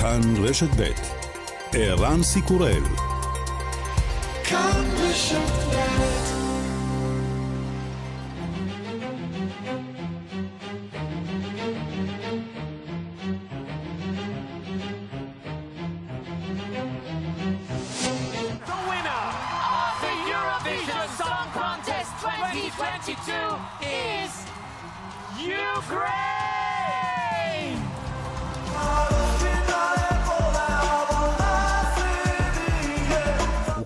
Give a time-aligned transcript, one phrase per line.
[0.00, 0.82] כאן רשת ב'
[1.72, 2.82] ערן סיקורל.
[4.44, 5.68] כאן רשת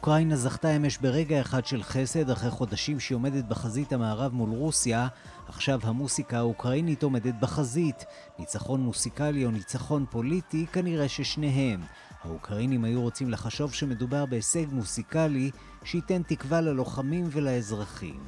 [0.03, 5.09] אוקראינה זכתה אמש ברגע אחד של חסד אחרי חודשים שהיא עומדת בחזית המערב מול רוסיה.
[5.49, 8.05] עכשיו המוסיקה האוקראינית עומדת בחזית.
[8.39, 11.81] ניצחון מוסיקלי או ניצחון פוליטי, כנראה ששניהם.
[12.23, 15.51] האוקראינים היו רוצים לחשוב שמדובר בהישג מוסיקלי
[15.85, 18.21] שייתן תקווה ללוחמים ולאזרחים.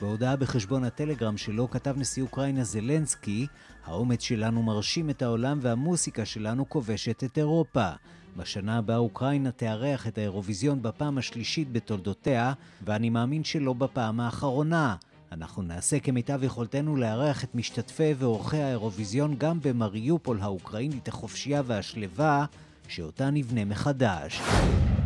[0.00, 3.46] בהודעה בחשבון הטלגרם שלו כתב נשיא אוקראינה זלנסקי,
[3.84, 7.90] האומץ שלנו מרשים את העולם והמוסיקה שלנו כובשת את אירופה.
[8.36, 12.52] בשנה הבאה אוקראינה תארח את האירוויזיון בפעם השלישית בתולדותיה,
[12.84, 14.96] ואני מאמין שלא בפעם האחרונה.
[15.32, 22.44] אנחנו נעשה כמיטב יכולתנו לארח את משתתפי ואורחי האירוויזיון גם במריופול האוקראינית החופשייה והשלווה,
[22.88, 24.40] שאותה נבנה מחדש.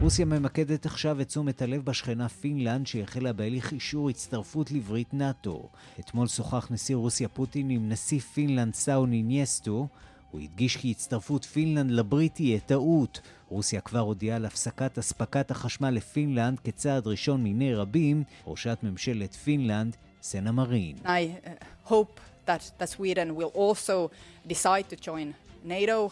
[0.01, 5.69] רוסיה ממקדת עכשיו את תשומת הלב בשכנה פינלנד שהחלה בהליך אישור הצטרפות לברית נאט"ו.
[6.01, 9.89] אתמול שוחח נשיא רוסיה פוטין עם נשיא פינלנד סאולי ניניסטו.
[10.31, 13.21] הוא הדגיש כי הצטרפות פינלנד לברית תהיה טעות.
[13.49, 19.97] רוסיה כבר הודיעה על הפסקת אספקת החשמל לפינלנד כצעד ראשון מיני רבים, ראשת ממשלת פינלנד,
[20.23, 20.97] סאנה מארין.
[21.05, 24.11] I uh, hope that, that Sweden will also
[24.49, 26.11] decide to join NATO uh,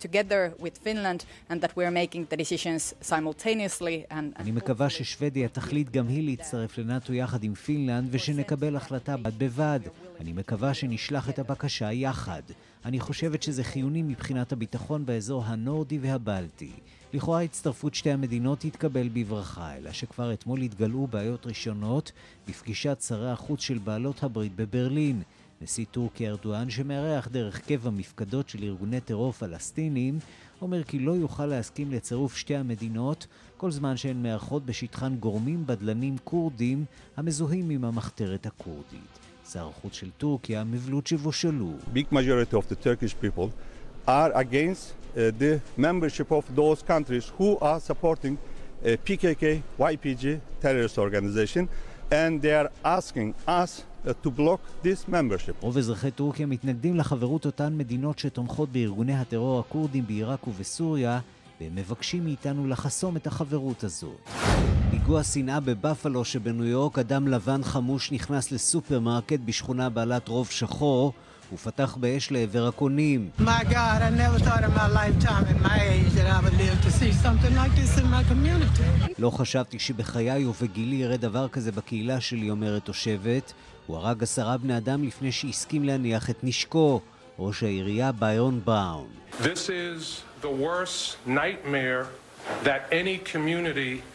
[0.00, 4.04] together with Finland and that we're making the decisions simultaneously.
[4.10, 9.38] And, אני מקווה ששוודיה תחליט גם היא להצטרף לנאט"ו יחד עם פינלנד ושנקבל החלטה בד
[9.38, 9.80] בבד.
[10.20, 12.42] אני מקווה שנשלח את הבקשה יחד.
[12.84, 16.72] אני חושבת שזה חיוני מבחינת הביטחון באזור הנורדי והבלטי.
[17.12, 22.12] לכאורה הצטרפות שתי המדינות תתקבל בברכה, אלא שכבר אתמול התגלעו בעיות ראשונות
[22.48, 25.22] בפגישת שרי החוץ של בעלות הברית בברלין.
[25.62, 30.18] נשיא טורקיה ארדואן, שמארח דרך קבע מפקדות של ארגוני טרור פלסטינים,
[30.62, 36.16] אומר כי לא יוכל להסכים לצירוף שתי המדינות כל זמן שהן מארחות בשטחן גורמים בדלנים
[36.24, 36.84] כורדים
[37.16, 39.23] המזוהים עם המחתרת הכורדית.
[39.54, 41.72] שר החוץ של טורקיה, מבלוט שבושלו.
[41.94, 43.48] Big majority of the Turkish people
[44.08, 44.82] are against
[45.16, 49.44] uh, the membership of those countries who are supporting uh, PKK,
[49.78, 50.24] YPG
[50.60, 51.64] terrorist organization
[52.10, 53.30] and they are asking
[53.62, 55.54] us uh, to block this membership.
[55.60, 61.20] רוב אזרחי טורקיה מתנגדים לחברות אותן מדינות שתומכות בארגוני הטרור הכורדים בעיראק ובסוריה
[61.60, 64.30] והם מבקשים מאיתנו לחסום את החברות הזאת.
[65.04, 71.12] פיגוע שנאה בבפלו שבניו יורק, אדם לבן חמוש נכנס לסופרמרקט בשכונה בעלת רוב שחור
[71.52, 73.30] ופתח באש לעבר הקונים.
[79.18, 83.52] לא חשבתי שבחיי ובגילי יראה דבר כזה בקהילה שלי, אומרת תושבת.
[83.86, 87.00] הוא הרג עשרה בני אדם לפני שהסכים להניח את נשקו.
[87.38, 89.08] ראש העירייה ביירון בראון.
[89.40, 92.06] This is the worst nightmare
[92.64, 94.13] that any community.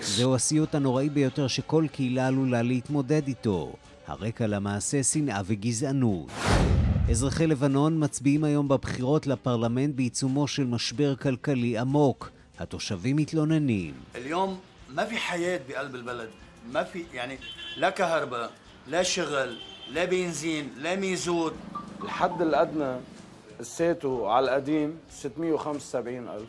[0.00, 3.72] זהו הסיוט הנוראי ביותר שכל קהילה עלולה להתמודד איתו.
[4.06, 6.30] הרקע למעשה שנאה וגזענות.
[7.10, 12.30] אזרחי לבנון מצביעים היום בבחירות לפרלמנט בעיצומו של משבר כלכלי עמוק.
[12.58, 13.94] התושבים מתלוננים.
[14.14, 14.58] היום
[14.94, 16.28] ما في حياة بقلب البلد
[16.72, 17.38] ما في يعني
[17.76, 18.50] لا كهرباء
[18.88, 19.56] لا شغل
[19.92, 21.52] لا بنزين لا ميزود
[22.02, 22.96] الحد الأدنى
[23.60, 26.48] الساتو على القديم 675 ألف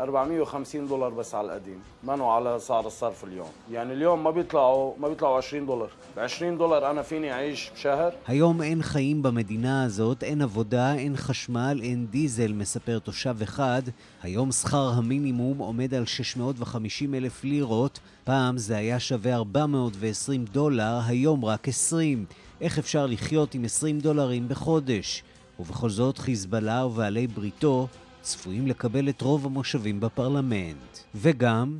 [0.00, 5.08] 450 دولار بس على القديم منو على سعر الصرف اليوم يعني اليوم ما بيطلعوا ما
[5.08, 10.22] بيطلعوا 20 دولار ب 20 דולר أنا فيني أعيش بشهر היום אין חיים במדינה הזאת,
[10.22, 13.82] אין עבודה, אין חשמל, אין דיזל, מספר תושב אחד.
[14.22, 21.44] היום שכר המינימום עומד על 650 אלף לירות, פעם זה היה שווה 420 דולר, היום
[21.44, 22.24] רק 20.
[22.60, 25.22] איך אפשר לחיות עם 20 דולרים בחודש?
[25.60, 27.86] ובכל זאת חיזבאללה ובעלי בריתו
[28.25, 30.97] צפויים לקבל את רוב המושבים בפרלמנט.
[31.15, 31.79] וגם...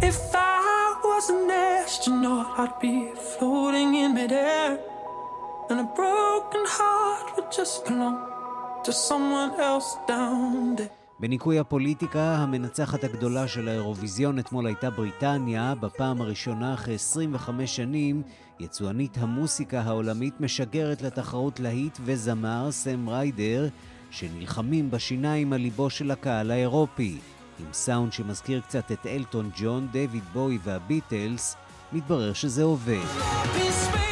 [0.00, 1.50] If I was an
[1.84, 2.96] astronaut, I'd be
[3.32, 4.78] floating in midair
[5.70, 8.18] And a broken heart would just belong
[8.86, 15.74] to someone else down there בניקוי הפוליטיקה, המנצחת הגדולה של האירוויזיון אתמול הייתה בריטניה.
[15.80, 18.22] בפעם הראשונה אחרי 25 שנים,
[18.60, 23.68] יצואנית המוסיקה העולמית משגרת לתחרות להיט וזמר סם ריידר,
[24.10, 27.18] שנלחמים בשיניים על ליבו של הקהל האירופי.
[27.60, 31.56] עם סאונד שמזכיר קצת את אלטון ג'ון, דויד בוי והביטלס,
[31.92, 34.09] מתברר שזה עובד.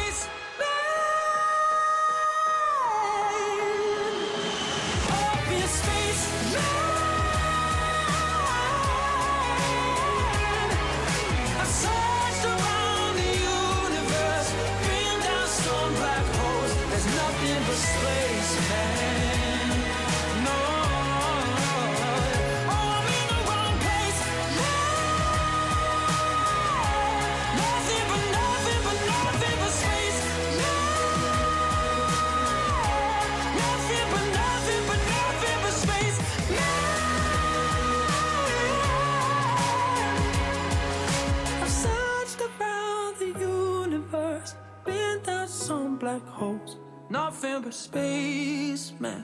[47.09, 49.23] Nothing but space, man.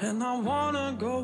[0.00, 1.14] And I wanna go.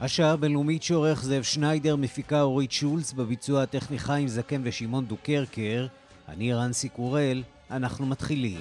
[0.00, 5.86] השעה הבינלאומית שעורך זאב שניידר, מפיקה אורית שולץ, בביצוע הטכני חיים זקן ושמעון דוקרקר.
[6.28, 8.60] אני רנסי קורל, אנחנו מתחילים.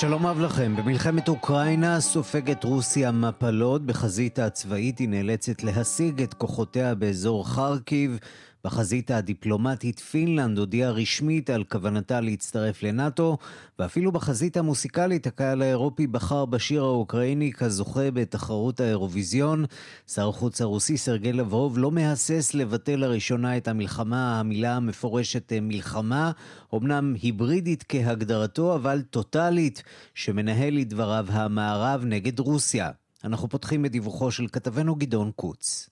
[0.00, 0.76] שלום רב לכם.
[0.76, 3.86] במלחמת אוקראינה סופגת רוסיה מפלות.
[3.86, 8.18] בחזית הצבאית היא נאלצת להשיג את כוחותיה באזור חרקיב.
[8.64, 13.38] בחזית הדיפלומטית פינלנד הודיעה רשמית על כוונתה להצטרף לנאט"ו,
[13.78, 19.64] ואפילו בחזית המוסיקלית הקהל האירופי בחר בשיר האוקראיני כזוכה בתחרות האירוויזיון.
[20.06, 26.30] שר החוץ הרוסי סרגי לברוב לא מהסס לבטל לראשונה את המלחמה, המילה המפורשת מלחמה,
[26.74, 29.82] אמנם היברידית כהגדרתו, אבל טוטאלית,
[30.14, 32.90] שמנהל לדבריו המערב נגד רוסיה.
[33.24, 35.89] אנחנו פותחים בדיווחו של כתבנו גדעון קוץ.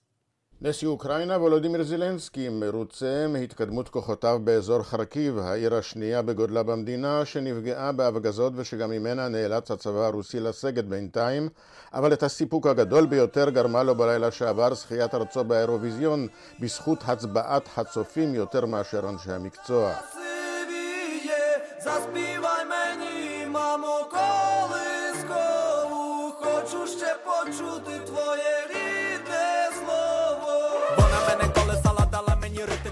[0.61, 8.53] נשיא אוקראינה וולודימיר זילנסקי מרוצה מהתקדמות כוחותיו באזור חרקיב, העיר השנייה בגודלה במדינה, שנפגעה בהפגזות
[8.55, 11.49] ושגם ממנה נאלץ הצבא הרוסי לסגת בינתיים,
[11.93, 16.27] אבל את הסיפוק הגדול ביותר גרמה לו בלילה שעבר זכיית ארצו באירוויזיון
[16.59, 19.93] בזכות הצבעת הצופים יותר מאשר אנשי המקצוע.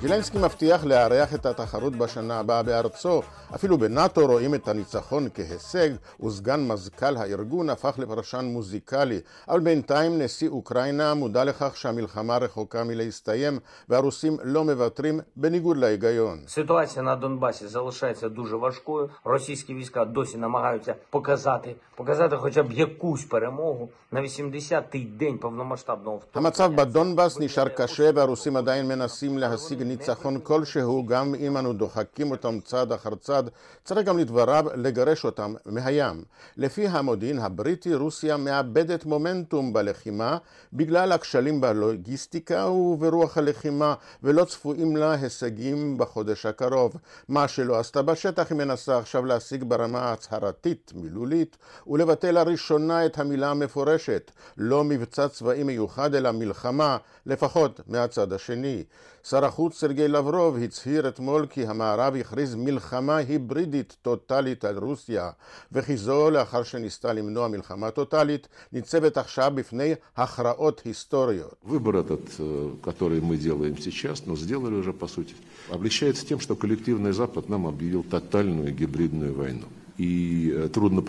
[0.01, 3.23] זילנסקי מבטיח לארח את התחרות בשנה הבאה בארצו.
[3.55, 5.91] אפילו בנאט"ו רואים את הניצחון כהישג,
[6.25, 9.21] וסגן מזכ"ל הארגון הפך לפרשן מוזיקלי.
[9.49, 13.59] אבל בינתיים נשיא אוקראינה מודע לכך שהמלחמה רחוקה מלהסתיים,
[13.89, 16.39] והרוסים לא מוותרים בניגוד להיגיון.
[16.49, 19.11] סיטואציה на Донбасі залишається дуже важкою.
[19.25, 26.49] Російські війська досі намагаються показати, показати хоча б якусь перемогу на 80-й день повномасштабного вторгнення.
[26.49, 32.60] המצב בדונבאס נשאר קשה והרוסים עדיין מנסים להשיג ניצחון כלשהו, גם אם אנו דוחקים אותם
[32.60, 33.50] צעד אחר צעד,
[33.84, 36.24] צריך גם לדבריו לגרש אותם מהים.
[36.58, 40.38] לפי המודיעין הבריטי, רוסיה מאבדת מומנטום בלחימה
[40.74, 43.94] בגלל הכשלים בלוגיסטיקה וברוח הלחימה,
[44.24, 46.96] ולא צפויים לה הישגים בחודש הקרוב.
[47.30, 51.58] מה שלא עשתה בשטח היא מנסה עכשיו להשיג ברמה ההצהרתית, מילולית,
[51.88, 58.84] ולבטל לראשונה את המילה המפורשת, לא מבצע צבאי מיוחד אלא מלחמה, לפחות מהצד השני.
[59.30, 65.30] שר החוץ סרגי לברוב הצהיר אתמול כי המערב הכריז מלחמה היברידית טוטאלית על רוסיה,
[65.72, 71.56] וכי זו, לאחר שניסתה למנוע מלחמה טוטאלית, ניצבת עכשיו בפני הכרעות היסטוריות.
[71.66, 75.36] Выбор этот, э, который мы делаем сейчас, но сделали уже по сути,
[75.72, 79.68] облегчается тем, что коллективный Запад нам объявил тотальную гибридную войну.
[79.98, 81.02] היא טרודנה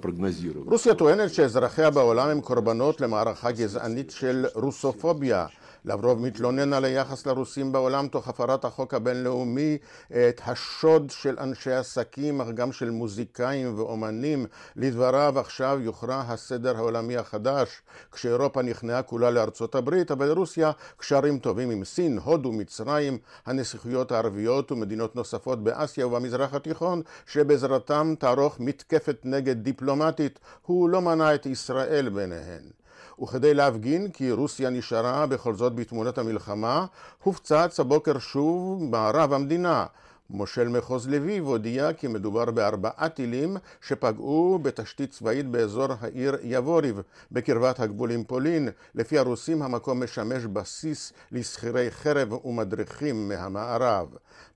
[0.00, 0.62] פרגנזירו.
[0.66, 5.46] רוסיה טוענת שאזרחיה בעולם הם קורבנות למערכה גזענית של רוסופוביה.
[5.84, 9.78] לברוב מתלונן על היחס לרוסים בעולם תוך הפרת החוק הבינלאומי,
[10.12, 14.46] את השוד של אנשי עסקים, אך גם של מוזיקאים ואומנים.
[14.76, 17.82] לדבריו עכשיו יוכרע הסדר העולמי החדש,
[18.12, 24.72] כשאירופה נכנעה כולה לארצות הברית, אבל רוסיה קשרים טובים עם סין, הודו, מצרים, הנסיכויות הערביות
[24.72, 32.08] ומדינות נוספות באסיה ובמזרח התיכון, שבעזרתם תערוך מתקפת נגד דיפלומטית, הוא לא מנה את ישראל
[32.08, 32.79] ביניהן.
[33.22, 36.86] וכדי להפגין כי רוסיה נשארה בכל זאת בתמונת המלחמה,
[37.22, 39.86] הופצץ הבוקר שוב מערב המדינה.
[40.32, 47.00] מושל מחוז לביב הודיע כי מדובר בארבעה טילים שפגעו בתשתית צבאית באזור העיר יבוריב
[47.32, 48.68] בקרבת הגבול עם פולין.
[48.94, 54.08] לפי הרוסים המקום משמש בסיס לשכירי חרב ומדריכים מהמערב.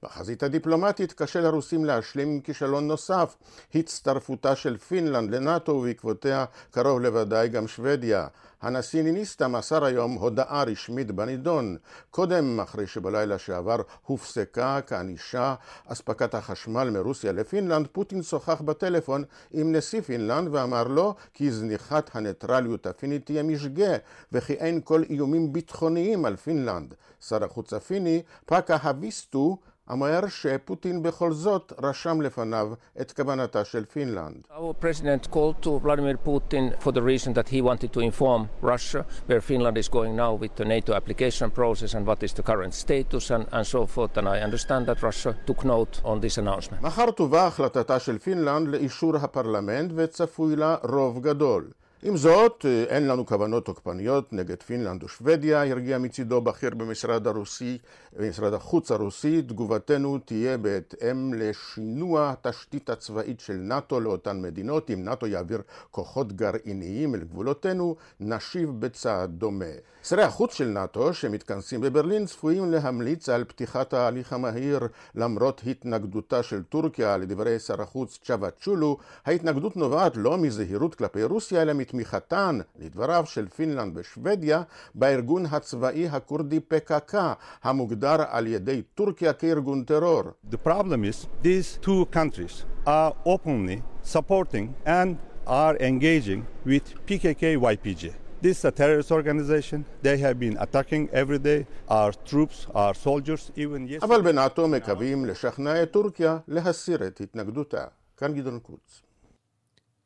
[0.03, 3.37] בחזית הדיפלומטית קשה לרוסים להשלים עם כישלון נוסף,
[3.75, 8.27] הצטרפותה של פינלנד לנאט"ו ובעקבותיה קרוב לוודאי גם שוודיה.
[8.65, 11.77] הנשיא ניניסטו מסר היום הודעה רשמית בנידון,
[12.11, 15.55] קודם אחרי שבלילה שעבר הופסקה כענישה
[15.87, 22.87] אספקת החשמל מרוסיה לפינלנד, פוטין שוחח בטלפון עם נשיא פינלנד ואמר לו כי זניחת הניטרליות
[22.87, 23.97] הפינית תהיה משגה
[24.33, 26.95] וכי אין כל איומים ביטחוניים על פינלנד.
[27.29, 29.59] שר החוץ הפיני, פקה האוויסטו,
[29.91, 34.37] אומר שפוטין בכל זאת רשם לפניו את כוונתה של פינלנד.
[34.51, 39.05] Our president called to Vladimir Putin for the reason that he wanted to inform Russia
[39.27, 42.73] where Finland is going now with the NATO application process and what is the current
[42.73, 46.83] status and, and so forth and I understand that Russia took note on this announcement.
[46.83, 51.71] מחר תובא החלטתה של פינלנד לאישור הפרלמנט וצפוי לה רוב גדול.
[52.07, 57.79] עם זאת, אין לנו כוונות תוקפניות נגד פינלנד ושוודיה, הרגיע מצידו בכיר במשרד הרוסי,
[58.17, 64.91] במשרד החוץ הרוסי, תגובתנו תהיה בהתאם לשינוע התשתית הצבאית של נאט"ו לאותן מדינות.
[64.91, 69.65] אם נאט"ו יעביר כוחות גרעיניים אל גבולותינו, נשיב בצעד דומה.
[70.03, 74.81] שרי החוץ של נאט"ו, שמתכנסים בברלין, צפויים להמליץ על פתיחת ההליך המהיר
[75.15, 78.97] למרות התנגדותה של טורקיה, לדברי שר החוץ צ'אבה צ'ולו,
[79.27, 84.63] ההתנגדות נובעת לא מזהירות כלפי רוסיה, אלא מתמיכתן, לדבריו של פינלנד ושוודיה,
[84.95, 87.15] בארגון הצבאי הכורדי PKK,
[87.63, 90.23] המוגדר על ידי טורקיה כארגון טרור.
[90.51, 98.13] The problem is these two countries are openly supporting and are engaging with PKK-YPG.
[98.43, 99.79] This is a terrorist organization.
[100.03, 104.05] They have been attacking every day our troops, our soldiers, even yesterday.
[104.05, 107.85] אבל בנאט"ו מקווים לשכנע את טורקיה להסיר את התנגדותה.
[108.17, 109.03] כאן גדעון קוץ.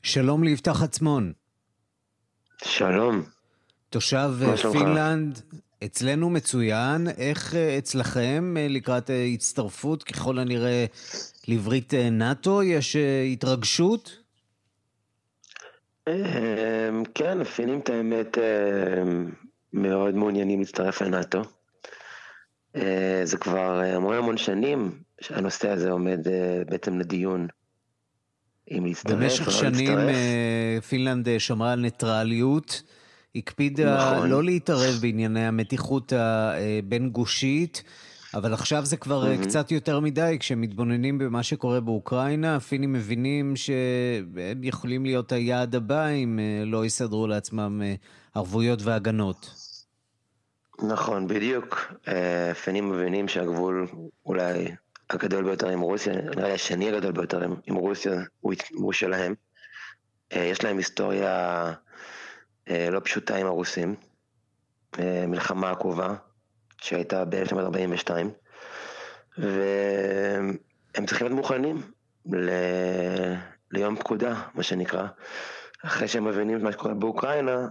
[0.03, 1.33] שלום ליפתח עצמון.
[2.65, 3.23] שלום.
[3.91, 4.31] תושב
[4.73, 5.41] פינלנד,
[5.85, 7.09] אצלנו מצוין.
[7.19, 10.85] איך אצלכם לקראת הצטרפות, ככל הנראה,
[11.49, 12.63] לברית נאט"ו?
[12.63, 12.97] יש
[13.33, 14.17] התרגשות?
[17.15, 18.39] כן, הפינים את האמת
[19.73, 21.43] מאוד מעוניינים להצטרף לנאט"ו.
[23.25, 26.19] זה כבר המון המון שנים שהנושא הזה עומד
[26.69, 27.47] בעצם לדיון.
[28.71, 29.99] אם להצטרף או לא במשך שנים
[30.89, 32.83] פינלנד שמרה על ניטרליות,
[33.37, 34.31] הקפידה נכון.
[34.31, 37.83] לא להתערב בענייני המתיחות הבין-גושית,
[38.35, 39.43] אבל עכשיו זה כבר mm-hmm.
[39.43, 46.39] קצת יותר מדי, כשמתבוננים במה שקורה באוקראינה, הפינים מבינים שהם יכולים להיות היעד הבא אם
[46.67, 47.83] לא יסדרו לעצמם
[48.35, 49.51] ערבויות והגנות.
[50.83, 51.95] נכון, בדיוק.
[52.51, 53.87] הפינים מבינים שהגבול
[54.27, 54.69] אולי
[55.11, 59.35] הגדול ביותר עם רוסיה, נראה לי השני הגדול ביותר עם, עם רוסיה, הוא, הוא שלהם.
[60.31, 61.73] יש להם היסטוריה
[62.71, 63.95] לא פשוטה עם הרוסים,
[65.29, 66.15] מלחמה עקובה
[66.81, 68.11] שהייתה ב-1942,
[69.39, 71.83] והם צריכים להיות מוכנים
[72.33, 72.51] ל...
[73.71, 75.07] ליום פקודה, מה שנקרא.
[75.85, 77.69] אחרי שהם מבינים את מה שקורה באוקראינה,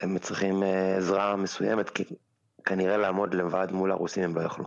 [0.00, 0.62] הם צריכים
[0.96, 2.04] עזרה מסוימת, כי
[2.64, 4.64] כנראה לעמוד לבד מול הרוסים הם לא יכלו.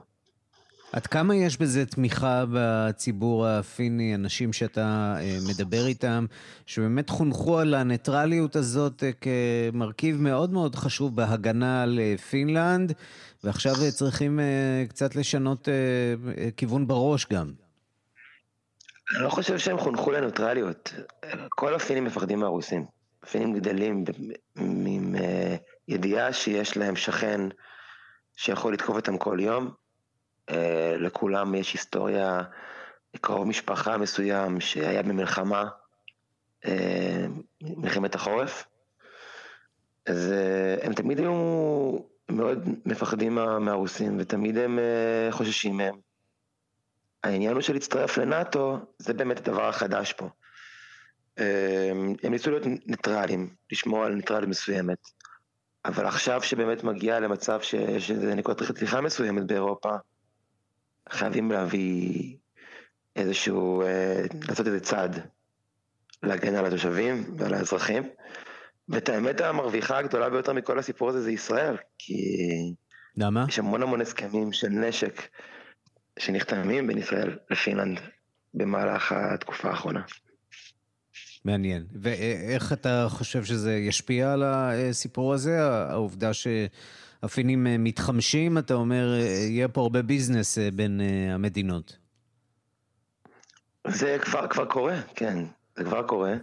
[0.93, 5.17] עד כמה יש בזה תמיכה בציבור הפיני, אנשים שאתה
[5.49, 6.25] מדבר איתם,
[6.65, 12.93] שבאמת חונכו על הניטרליות הזאת כמרכיב מאוד מאוד חשוב בהגנה על פינלנד,
[13.43, 14.39] ועכשיו צריכים
[14.89, 15.67] קצת לשנות
[16.57, 17.51] כיוון בראש גם.
[19.15, 20.93] אני לא חושב שהם חונכו לניטרליות.
[21.49, 22.85] כל הפינים מפחדים מהרוסים.
[23.23, 24.03] הפינים גדלים
[24.55, 25.15] עם
[25.87, 27.41] ידיעה שיש להם שכן
[28.35, 29.71] שיכול לתקוף אותם כל יום.
[30.99, 32.41] לכולם יש היסטוריה,
[33.21, 35.65] קרוב משפחה מסוים שהיה במלחמה,
[37.61, 38.65] מלחמת החורף.
[40.05, 40.33] אז
[40.81, 41.99] הם תמיד היו
[42.31, 44.79] מאוד מפחדים מהרוסים ותמיד הם
[45.31, 45.95] חוששים מהם.
[47.23, 50.29] העניין הוא של להצטרף לנאט"ו, זה באמת הדבר החדש פה.
[52.23, 54.97] הם ניסו להיות ניטרלים, לשמור על ניטרליות מסוימת.
[55.85, 57.61] אבל עכשיו שבאמת מגיע למצב
[57.99, 59.89] שזה נקודת רתיחה מסוימת באירופה,
[61.09, 62.35] חייבים להביא
[63.15, 63.83] איזשהו,
[64.47, 65.19] לעשות איזה צעד
[66.23, 68.03] להגן על התושבים ועל האזרחים.
[68.89, 72.13] ואת האמת המרוויחה הגדולה ביותר מכל הסיפור הזה זה ישראל, כי...
[73.17, 73.45] למה?
[73.49, 75.21] יש המון המון הסכמים של נשק
[76.19, 77.99] שנחתמים בין ישראל לפינלנד
[78.53, 80.01] במהלך התקופה האחרונה.
[81.45, 81.85] מעניין.
[82.01, 85.63] ואיך אתה חושב שזה ישפיע על הסיפור הזה?
[85.63, 86.31] העובדה
[87.21, 89.13] שהפינים מתחמשים, אתה אומר,
[89.49, 91.97] יהיה פה הרבה ביזנס בין המדינות.
[93.87, 95.43] זה כבר, כבר קורה, כן,
[95.75, 96.33] זה כבר קורה.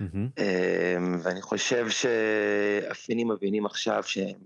[0.00, 0.42] Mm-hmm.
[1.22, 4.38] ואני חושב שהפינים מבינים עכשיו שהם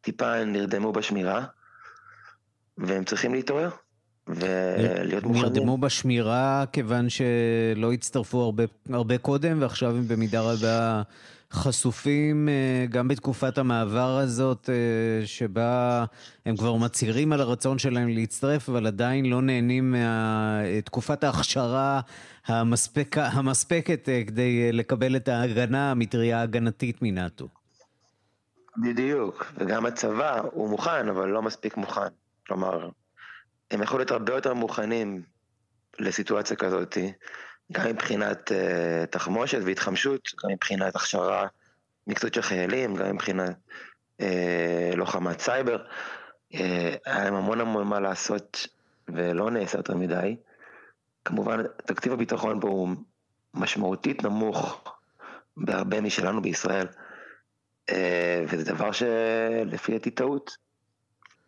[0.00, 1.44] טיפה נרדמו בשמירה,
[2.78, 3.70] והם צריכים להתעורר.
[4.28, 5.42] ולהיות מוכנים.
[5.44, 11.02] נרדמו בשמירה כיוון שלא הצטרפו הרבה, הרבה קודם, ועכשיו הם במידה רבה
[11.52, 12.48] חשופים
[12.90, 14.68] גם בתקופת המעבר הזאת,
[15.24, 16.04] שבה
[16.46, 19.94] הם כבר מצהירים על הרצון שלהם להצטרף, אבל עדיין לא נהנים
[20.78, 22.00] מתקופת ההכשרה
[22.46, 27.48] המספק, המספקת כדי לקבל את ההגנה, המטריה ההגנתית מנאט"ו.
[28.76, 32.08] בדיוק, וגם הצבא הוא מוכן, אבל לא מספיק מוכן.
[32.46, 32.88] כלומר,
[33.70, 35.22] הם יכולים להיות הרבה יותר מוכנים
[35.98, 36.98] לסיטואציה כזאת,
[37.72, 41.46] גם מבחינת uh, תחמושת והתחמשות, גם מבחינת הכשרה
[42.06, 43.56] מקצועית של חיילים, גם מבחינת
[44.20, 44.24] uh,
[44.96, 45.84] לוחמת סייבר.
[46.52, 46.56] Uh,
[47.06, 48.66] היה להם המון המון מה לעשות
[49.08, 50.36] ולא נעשה יותר מדי.
[51.24, 52.88] כמובן, תקציב הביטחון פה הוא
[53.54, 54.84] משמעותית נמוך
[55.56, 56.86] בהרבה משלנו בישראל,
[57.90, 57.94] uh,
[58.48, 60.56] וזה דבר שלפי דעתי טעות,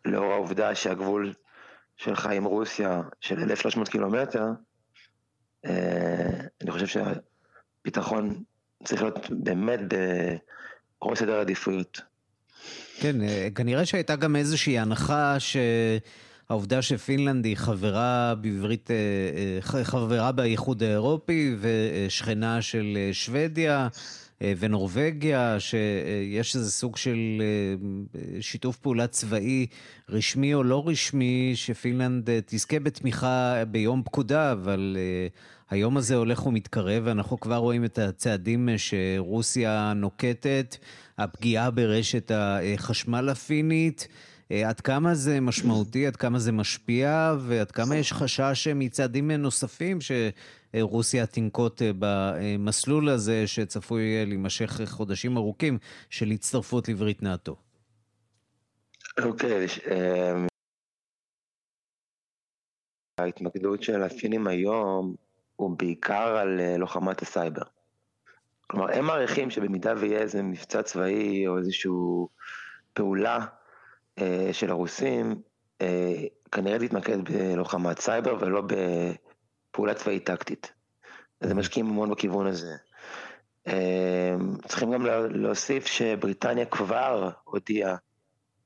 [0.05, 1.33] לאור העובדה שהגבול
[1.97, 4.45] שלך עם רוסיה של 1,300 קילומטר,
[5.65, 8.43] אני חושב שהביטחון
[8.83, 9.79] צריך להיות באמת
[11.01, 12.01] בראש סדר העדיפויות.
[12.99, 20.83] כן, אה, כנראה שהייתה גם איזושהי הנחה שהעובדה שפינלנד היא חברה בעברית, אה, חברה באיחוד
[20.83, 23.87] האירופי ושכנה של שוודיה,
[24.43, 29.67] אה, ונורבגיה, שיש איזה סוג של אה, שיתוף פעולה צבאי
[30.09, 34.97] רשמי או לא רשמי, שפינלנד אה, תזכה בתמיכה ביום פקודה, אבל
[35.69, 40.77] היום הזה הולך ומתקרב, ואנחנו כבר רואים את הצעדים שרוסיה נוקטת,
[41.17, 44.07] הפגיעה ברשת החשמל הפינית.
[44.65, 51.25] עד כמה זה משמעותי, עד כמה זה משפיע, ועד כמה יש חשש מצעדים נוספים שרוסיה
[51.25, 55.77] תנקוט במסלול הזה, שצפוי להימשך חודשים ארוכים,
[56.09, 57.55] של הצטרפות לברית נאט"ו.
[59.23, 59.67] אוקיי,
[63.17, 65.15] ההתמקדות של הפינים היום
[65.55, 67.63] הוא בעיקר על אה, לוחמת הסייבר.
[68.67, 71.91] כלומר, הם מעריכים שבמידה ויהיה איזה מבצע צבאי או איזושהי
[72.93, 73.45] פעולה
[74.19, 75.41] אה, של הרוסים
[75.81, 76.13] אה,
[76.51, 80.73] כנראה תתמקד בלוחמת סייבר ולא בפעולה צבאית טקטית.
[81.41, 82.75] אז הם משקיעים המון בכיוון הזה.
[83.67, 84.35] אה,
[84.67, 87.95] צריכים גם להוסיף שבריטניה כבר הודיעה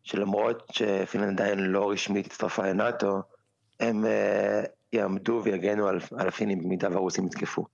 [0.03, 3.21] שלמרות שפינלנד עדיין לא רשמית הצטרפה לנאטו,
[3.79, 4.05] הם
[4.93, 7.65] יעמדו ויגנו על, על הפינים במידה והרוסים יתקפו.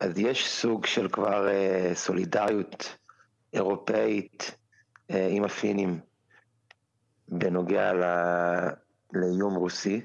[0.00, 1.48] אז יש סוג של כבר
[1.94, 2.96] סולידריות
[3.54, 4.56] אירופאית
[5.10, 6.00] אה, עם הפינים
[7.28, 8.04] בנוגע ל...
[9.12, 10.00] לאיום רוסי.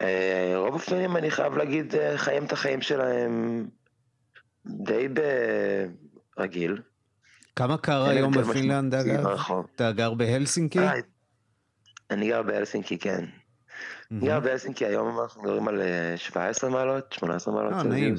[0.00, 3.66] אה, רוב הפינים, אני חייב להגיד, אה, חיים את החיים שלהם
[4.66, 5.08] די
[6.36, 6.78] ברגיל.
[7.56, 9.26] כמה קר היום בפינלנד, אגב?
[9.76, 10.78] אתה גר בהלסינקי?
[12.10, 13.24] אני גר בהלסינקי, כן.
[14.20, 15.82] גר בהלסינקי, היום אנחנו מדברים על
[16.16, 17.72] 17 מעלות, 18 מעלות.
[17.72, 18.14] אה, נעים.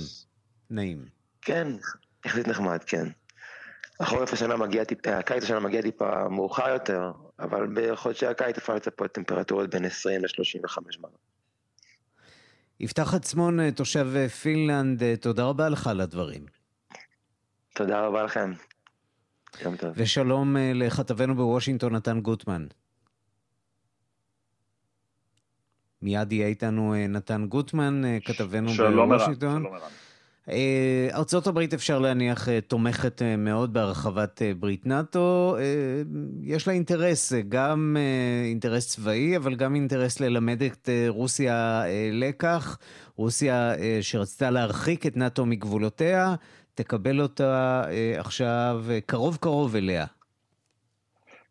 [0.69, 1.05] נעים.
[1.41, 1.67] כן,
[2.25, 3.07] יחסית נחמד, כן.
[3.99, 9.11] החורף השנה מגיע טיפה, הקיץ השנה מגיע טיפה מאוחר יותר, אבל בחודשי הקיץ אפשר לצפות
[9.11, 11.17] טמפרטורות בין 20 ל-35 מעלות.
[12.79, 16.45] יפתח עצמון, תושב פינלנד, תודה רבה לך על הדברים.
[17.73, 18.53] תודה רבה לכם.
[19.95, 22.65] ושלום אה, לכתבנו בוושינגטון, נתן גוטמן.
[26.03, 28.67] מיד יהיה איתנו אה, נתן גוטמן, אה, כתבנו
[29.07, 29.61] בוושינגטון.
[29.61, 29.89] שלום ערן.
[30.49, 31.09] אה,
[31.45, 35.57] הברית אפשר להניח תומכת מאוד בהרחבת ברית נאט"ו.
[36.43, 37.97] יש לה אינטרס, גם
[38.45, 42.77] אינטרס צבאי, אבל גם אינטרס ללמד את רוסיה לקח.
[43.15, 46.35] רוסיה שרצתה להרחיק את נאט"ו מגבולותיה,
[46.75, 47.83] תקבל אותה
[48.17, 50.05] עכשיו קרוב קרוב אליה.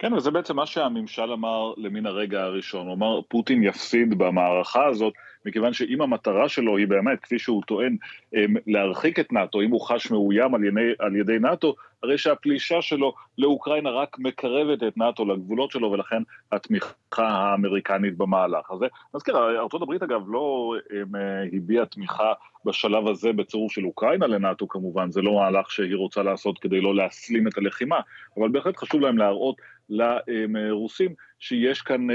[0.03, 2.87] כן, וזה בעצם מה שהממשל אמר למן הרגע הראשון.
[2.87, 5.15] הוא אמר, פוטין יפסיד במערכה הזאת.
[5.47, 7.97] מכיוון שאם המטרה שלו היא באמת, כפי שהוא טוען,
[8.35, 12.83] אמ, להרחיק את נאט"ו, אם הוא חש מאוים על ידי, על ידי נאט"ו, הרי שהפלישה
[12.83, 18.87] שלו לאוקראינה רק מקרבת את נאט"ו לגבולות שלו, ולכן התמיכה האמריקנית במהלך הזה.
[19.15, 21.15] נזכיר, ארה"ב אגב לא אמ,
[21.53, 22.33] הביעה תמיכה
[22.65, 26.95] בשלב הזה בצירוף של אוקראינה לנאט"ו כמובן, זה לא מהלך שהיא רוצה לעשות כדי לא
[26.95, 28.01] להסלים את הלחימה,
[28.39, 29.57] אבל בהחלט חשוב להם להראות
[29.93, 32.07] לרוסים שיש כאן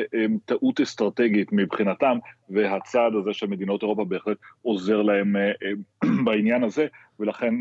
[0.45, 2.17] טעות אסטרטגית מבחינתם,
[2.49, 5.35] והצעד הזה של מדינות אירופה בהחלט עוזר להם
[6.25, 6.87] בעניין הזה,
[7.19, 7.53] ולכן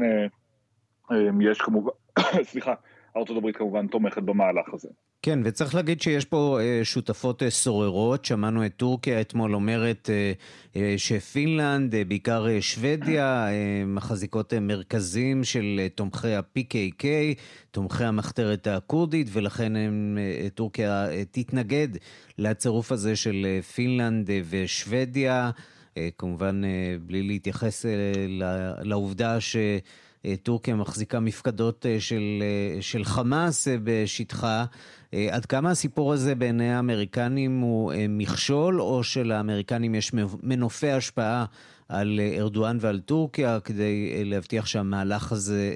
[1.41, 1.91] יש כמובן,
[2.51, 2.75] סליחה,
[3.17, 4.89] ארה"ב כמובן תומכת במהלך הזה.
[5.23, 10.11] כן, וצריך להגיד שיש פה אה, שותפות אה, סוררות, שמענו את טורקיה אתמול אומרת
[10.77, 13.49] אה, שפינלנד, בעיקר שוודיה,
[13.87, 17.05] מחזיקות מרכזים של תומכי ה-PKK,
[17.71, 20.19] תומכי המחתרת הכורדית, ולכן הם,
[20.55, 21.89] טורקיה תתנגד
[22.39, 25.51] לצירוף הזה של פינלנד ושוודיה,
[26.19, 26.63] כמובן
[27.01, 27.87] בלי להתייחס
[28.83, 29.57] לעובדה ש...
[30.43, 32.43] טורקיה מחזיקה מפקדות של,
[32.81, 34.65] של חמאס בשטחה.
[35.15, 41.45] אה, עד כמה הסיפור הזה בעיני האמריקנים הוא אה, מכשול, או שלאמריקנים יש מנופי השפעה
[41.89, 45.75] על אה, ארדואן ועל טורקיה כדי להבטיח שהמהלך הזה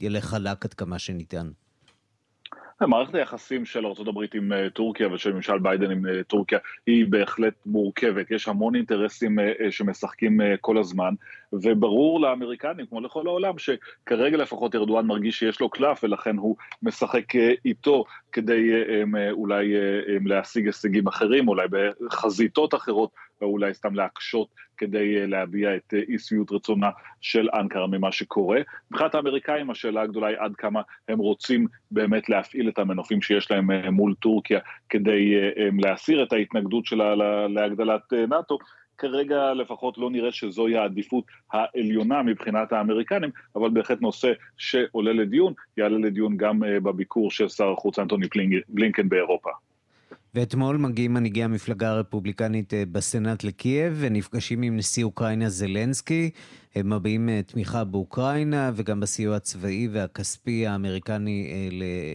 [0.00, 1.50] ילך חלק עד כמה שניתן?
[2.86, 7.54] מערכת היחסים של ארה"ב עם אה, טורקיה ושל ממשל ביידן עם אה, טורקיה היא בהחלט
[7.66, 11.14] מורכבת, יש המון אינטרסים אה, שמשחקים כל הזמן,
[11.52, 17.24] וברור לאמריקנים, כמו לכל העולם, שכרגע לפחות ארדואן מרגיש שיש לו קלף, ולכן הוא משחק
[17.64, 18.70] איתו כדי
[19.30, 19.74] אולי
[20.24, 26.90] להשיג הישגים אחרים, אולי בחזיתות אחרות, ואולי סתם להקשות כדי להביע את אי שביעות רצונה
[27.20, 28.60] של אנקרה ממה שקורה.
[28.90, 33.70] מבחינת האמריקאים השאלה הגדולה היא עד כמה הם רוצים באמת להפעיל את המנופים שיש להם
[33.70, 37.14] אה, מול טורקיה כדי אה, אה, להסיר את ההתנגדות שלה
[37.48, 38.58] להגדלת נאט"ו.
[38.98, 45.98] כרגע לפחות לא נראה שזוהי העדיפות העליונה מבחינת האמריקנים, אבל בהחלט נושא שעולה לדיון, יעלה
[45.98, 48.26] לדיון גם בביקור של שר החוץ אנטוני
[48.68, 49.50] בלינקן באירופה.
[50.34, 56.30] ואתמול מגיעים מנהיגי המפלגה הרפובליקנית אה, בסנאט לקייב ונפגשים עם נשיא אוקראינה זלנסקי.
[56.74, 61.68] הם מביעים אה, תמיכה באוקראינה וגם בסיוע הצבאי והכספי האמריקני אה,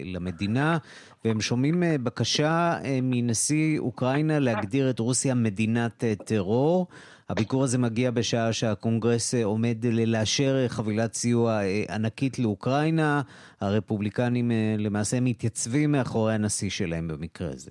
[0.04, 0.78] למדינה,
[1.24, 6.86] והם שומעים בקשה מנשיא אוקראינה להגדיר את רוסיה מדינת טרור.
[7.28, 13.22] הביקור הזה מגיע בשעה שהקונגרס עומד לאשר חבילת סיוע ענקית לאוקראינה.
[13.60, 17.70] הרפובליקנים למעשה מתייצבים מאחורי הנשיא שלהם במקרה הזה.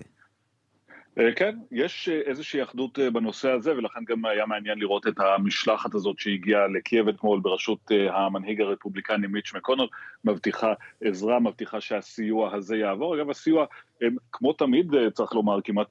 [1.20, 5.20] אה, כן, יש אה, איזושהי אחדות אה, בנושא הזה, ולכן גם היה מעניין לראות את
[5.20, 9.88] המשלחת הזאת שהגיעה לקייב אתמול בראשות המנהיג הרפובליקני מיץ' מקונול,
[10.24, 13.16] מבטיחה עזרה, מבטיחה שהסיוע הזה יעבור.
[13.16, 13.66] אגב, הסיוע,
[14.32, 15.88] כמו תמיד, צריך לומר, כמעט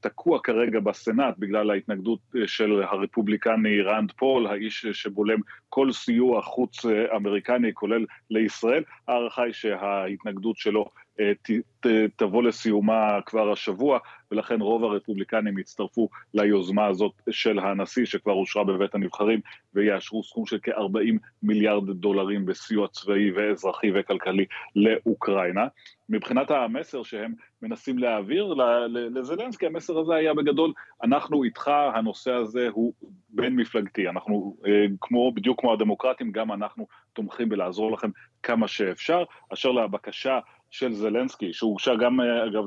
[0.00, 6.84] תקוע כרגע בסנאט בגלל ההתנגדות של הרפובליקני ראנד פול, האיש שבולם כל סיוע חוץ
[7.16, 8.82] אמריקני, כולל לישראל.
[9.08, 10.90] ההערכה היא שההתנגדות שלו
[12.16, 13.98] תבוא לסיומה כבר השבוע,
[14.30, 19.40] ולכן רוב הרפובליקנים יצטרפו ליוזמה הזאת של הנשיא, שכבר אושרה בבית הנבחרים,
[19.74, 24.44] ויאשרו סכום של כ-40 מיליארד דולרים בסיוע צבאי ואזרחי וכלכלי
[24.76, 25.66] לאוקראינה.
[26.08, 28.54] מבחינת המסר שהם מנסים להעביר
[28.88, 30.72] לזלנסקי, המסר הזה היה בגדול,
[31.02, 32.92] אנחנו איתך, הנושא הזה הוא
[33.28, 38.10] בין מפלגתי, אנחנו אה, כמו, בדיוק כמו הדמוקרטים, גם אנחנו תומכים בלעזור לכם
[38.42, 39.24] כמה שאפשר.
[39.52, 40.38] אשר לבקשה
[40.72, 42.64] של זלנסקי, שהוגשה גם אה, אגב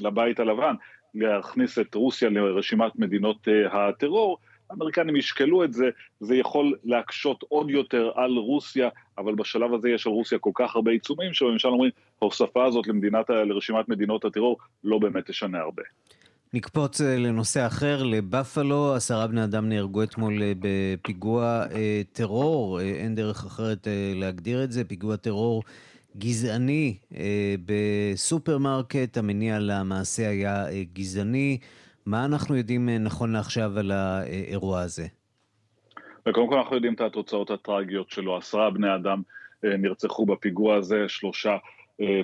[0.00, 0.74] לבית הלבן,
[1.14, 4.38] להכניס את רוסיה לרשימת מדינות אה, הטרור,
[4.70, 5.84] האמריקנים ישקלו את זה,
[6.20, 10.76] זה יכול להקשות עוד יותר על רוסיה, אבל בשלב הזה יש על רוסיה כל כך
[10.76, 11.90] הרבה עיצומים, שבממשל אומרים,
[12.22, 15.82] ההוספה הזאת למדינת, לרשימת מדינות הטרור לא באמת תשנה הרבה.
[16.54, 21.64] נקפוץ אה, לנושא אחר, לבפלו, עשרה בני אדם נהרגו אתמול בפיגוע
[22.12, 25.62] טרור, אין דרך אחרת להגדיר את זה, פיגוע טרור
[26.18, 31.58] גזעני אה, בסופרמרקט, המניע למעשה היה אה, גזעני.
[32.06, 35.06] מה אנחנו יודעים אה, נכון לעכשיו על האירוע הזה?
[36.28, 38.36] וקודם כל אנחנו יודעים את התוצאות הטרגיות שלו.
[38.36, 39.22] עשרה בני אדם
[39.62, 41.56] נרצחו בפיגוע הזה, שלושה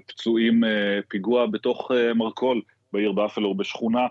[0.07, 0.61] פצועים,
[1.09, 4.07] פיגוע בתוך מרכול בעיר באפלו, בשכונה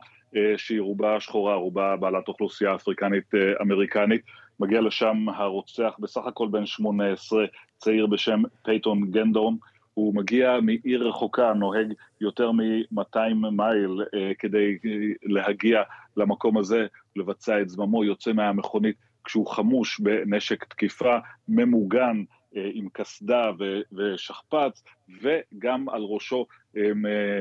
[0.58, 4.22] שהיא רובה שחורה, רובה בעלת אוכלוסייה אפריקנית אמריקנית.
[4.60, 7.46] מגיע לשם הרוצח בסך הכל בן 18,
[7.78, 9.56] צעיר בשם פייטון גנדרון.
[9.94, 14.92] הוא מגיע מעיר רחוקה, נוהג יותר מ-200 מייל אה, כדי אה,
[15.24, 15.82] להגיע
[16.18, 22.24] למקום הזה, לבצע את זממו, יוצא מהמכונית כשהוא חמוש בנשק תקיפה, ממוגן
[22.56, 23.52] אה, עם קסדה
[23.94, 24.84] ושכפ"ץ,
[25.22, 26.46] וגם על ראשו
[26.78, 26.92] אה,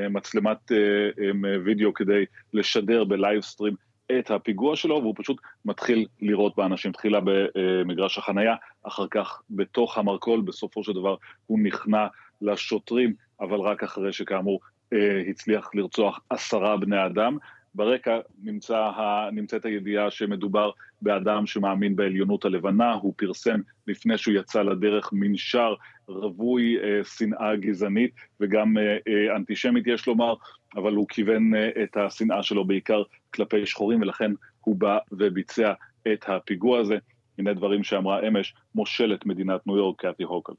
[0.09, 3.75] מצלמת אה, וידאו כדי לשדר ב livestream
[4.19, 10.41] את הפיגוע שלו, והוא פשוט מתחיל לירות באנשים, תחילה במגרש החנייה, אחר כך בתוך המרכול,
[10.41, 11.15] בסופו של דבר
[11.47, 12.07] הוא נכנע
[12.41, 14.59] לשוטרים, אבל רק אחרי שכאמור
[14.93, 17.37] אה, הצליח לרצוח עשרה בני אדם.
[17.75, 18.91] ברקע נמצא,
[19.31, 25.73] נמצאת הידיעה שמדובר באדם שמאמין בעליונות הלבנה, הוא פרסם לפני שהוא יצא לדרך מנשר
[26.07, 30.33] רווי אה, שנאה גזענית וגם אה, אה, אנטישמית יש לומר,
[30.75, 35.73] אבל הוא כיוון אה, את השנאה שלו בעיקר כלפי שחורים ולכן הוא בא וביצע
[36.13, 36.97] את הפיגוע הזה.
[37.37, 40.53] הנה דברים שאמרה אמש מושלת מדינת ניו יורק, קאטי הוקל.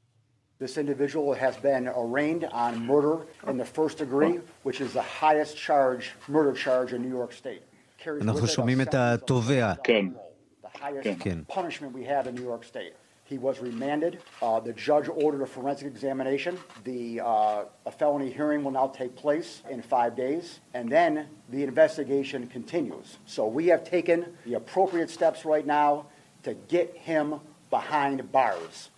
[0.62, 5.56] This individual has been arraigned on murder in the first degree, which is the highest
[5.56, 7.62] charge, murder charge in New York State.
[8.20, 9.72] אנחנו שומעים את התובע.
[9.84, 10.06] כן.
[10.62, 12.94] The highest punishment we have in New York State.
[13.24, 14.20] He was remanded.
[14.40, 16.58] Uh, the judge ordered a forensic examination.
[16.84, 21.62] The uh, a felony hearing will now take place in five days, and then the
[21.62, 23.18] investigation continues.
[23.26, 26.06] So we have taken the appropriate steps right now
[26.44, 27.26] to get him
[27.70, 28.88] behind bars.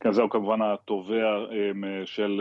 [0.00, 1.46] כן, זהו כמובן התובע
[2.04, 2.40] של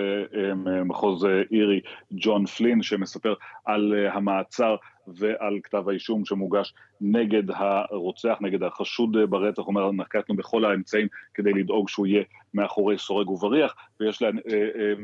[0.86, 3.34] מחוז אירי, ג'ון פלין, שמספר
[3.66, 4.76] על המעצר
[5.08, 11.54] ועל כתב האישום שמוגש נגד הרוצח, נגד החשוד ברצח, הוא אומר, נקטנו בכל האמצעים כדי
[11.54, 14.24] לדאוג שהוא יהיה מאחורי סורג ובריח, ויש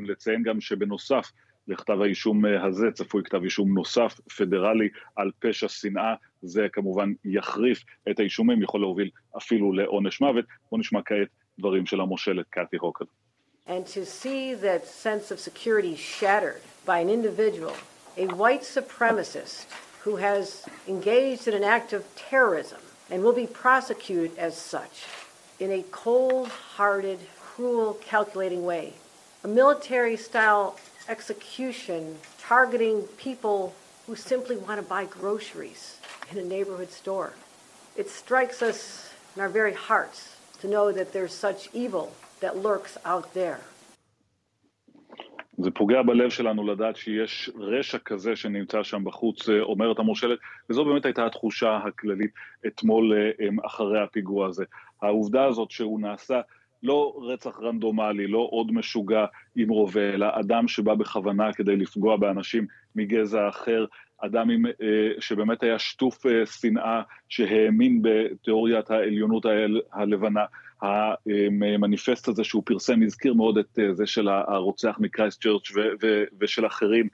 [0.08, 1.32] לציין גם שבנוסף
[1.68, 8.20] לכתב האישום הזה צפוי כתב אישום נוסף, פדרלי, על פשע שנאה, זה כמובן יחריף את
[8.20, 10.46] האישומים, יכול להוביל אפילו לעונש מוות.
[10.72, 11.28] בואו נשמע כעת
[11.59, 13.05] דברים של המושלת קאטי רוקד.
[13.67, 17.77] And to see that sense of security shattered by an individual,
[18.17, 19.67] a white supremacist
[20.05, 25.05] who has engaged in an act of terrorism and will be prosecuted as such
[25.61, 28.95] in a cold hearted, cruel, calculating way.
[29.45, 30.77] A military style
[31.09, 33.75] execution targeting people
[34.07, 35.99] who simply want to buy groceries
[36.33, 37.35] in a neighborhood store.
[37.97, 40.32] It strikes us in our very hearts
[40.64, 42.08] to know that there's such evil
[42.42, 43.60] that lurks out there.
[45.58, 51.06] זה פוגע בלב שלנו לדעת שיש רשע כזה שנמצא שם בחוץ, אומרת המושלת, וזו באמת
[51.06, 52.32] הייתה התחושה הכללית
[52.68, 53.14] אתמול
[53.66, 54.66] אחרי הפיגוע הזה.
[55.02, 56.42] העובדה הזאת שהוא נעשה
[56.84, 62.68] לא רצח רנדומלי, לא עוד משוגע עם רובה, אלא אדם שבא בכוונה כדי לפגוע באנשים
[62.96, 63.86] מגזע אחר,
[64.26, 64.64] אדם עם,
[65.20, 69.46] שבאמת היה שטוף שנאה, שהאמין בתיאוריית העליונות
[69.94, 70.46] הלבנה.
[70.82, 75.72] המניפסט הזה שהוא פרסם הזכיר מאוד את זה של הרוצח מקרייסט צ'רץ'
[76.40, 77.08] ושל אחרים,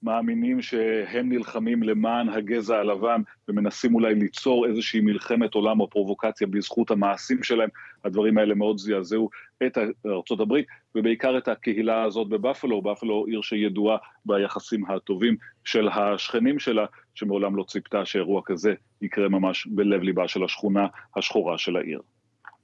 [0.00, 6.90] שמאמינים שהם נלחמים למען הגזע הלבן ומנסים אולי ליצור איזושהי מלחמת עולם או פרובוקציה בזכות
[6.90, 7.68] המעשים שלהם.
[8.04, 9.30] הדברים האלה מאוד זעזעו
[9.66, 10.54] את ארה"ב
[10.94, 17.64] ובעיקר את הקהילה הזאת בבפלו, בפלו עיר שידועה ביחסים הטובים של השכנים שלה, שמעולם לא
[17.68, 20.86] ציפתה שאירוע כזה יקרה ממש בלב ליבה של השכונה
[21.16, 22.00] השחורה של העיר.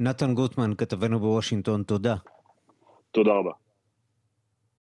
[0.01, 2.15] נתן גוטמן, כתבנו בוושינגטון, תודה.
[3.13, 3.66] תודה רבה.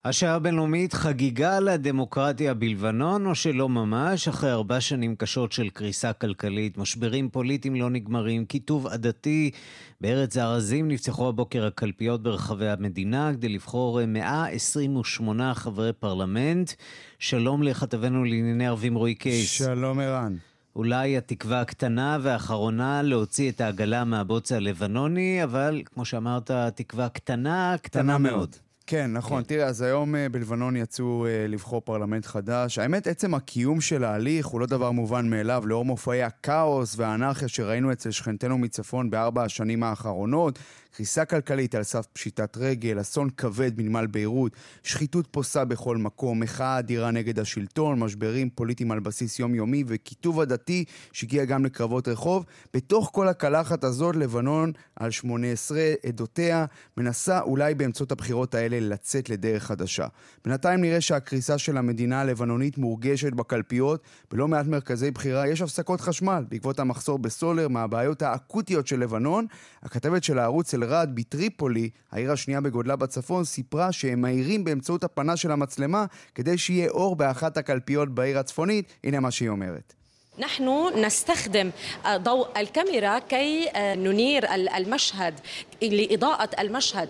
[0.06, 6.78] השעה הבינלאומית חגיגה לדמוקרטיה בלבנון, או שלא ממש, אחרי ארבע שנים קשות של קריסה כלכלית,
[6.78, 9.52] משברים פוליטיים לא נגמרים, קיטוב עדתי.
[10.02, 16.72] בארץ הארזים נפתחו הבוקר הקלפיות ברחבי המדינה כדי לבחור 128 חברי פרלמנט.
[17.20, 19.52] שלום לכתבנו לענייני ערבים רועי קייס.
[19.52, 20.36] שלום ערן.
[20.76, 28.04] אולי התקווה הקטנה והאחרונה להוציא את העגלה מהבוץ הלבנוני, אבל כמו שאמרת, תקווה קטנה, קטנה,
[28.04, 28.34] קטנה מאוד.
[28.34, 28.56] מאוד.
[28.88, 29.44] כן, נכון.
[29.44, 29.48] כן.
[29.48, 32.80] תראה, אז היום בלבנון יצאו לבחור פרלמנט חדש.
[32.80, 37.92] האמת, עצם הקיום של ההליך הוא לא דבר מובן מאליו, לאור מופעי הכאוס והאנרכיה שראינו
[37.92, 40.60] אצל שכנתנו מצפון בארבע השנים האחרונות.
[40.96, 44.52] קריסה כלכלית על סף פשיטת רגל, אסון כבד בנמל ביירות,
[44.84, 50.86] שחיתות פוסה בכל מקום, מחאה אדירה נגד השלטון, משברים פוליטיים על בסיס יומיומי וקיטוב עדתי
[51.12, 52.46] שהגיע גם לקרבות רחוב.
[52.74, 56.66] בתוך כל הקלחת הזאת, לבנון על 18 עדותיה
[56.98, 60.08] מנסה אולי באמצעות הבחירות האלה לצאת לדרך חדשה.
[60.46, 64.02] בינתיים נראה שהקריסה של המדינה הלבנונית מורגשת בקלפיות,
[64.32, 69.46] בלא מעט מרכזי בחירה יש הפסקות חשמל בעקבות המחסור בסולר מהבעיות האקוטיות של לבנון.
[69.84, 75.51] הכתבת של הערוץ אלרד בטריפולי, העיר השנייה בגודלה בצפון, סיפרה שהם מהירים באמצעות הפנה של
[75.51, 78.93] המצלמה כדי שיהיה אור באחת הקלפיות בעיר הצפונית.
[79.05, 79.95] הנה מה שהיא אומרת.
[80.39, 80.69] نحن
[81.05, 81.71] نستخدم
[82.17, 84.45] ضوء الكاميرا كي ننير
[84.77, 85.35] المشهد
[85.83, 87.09] لإضاءة المشهد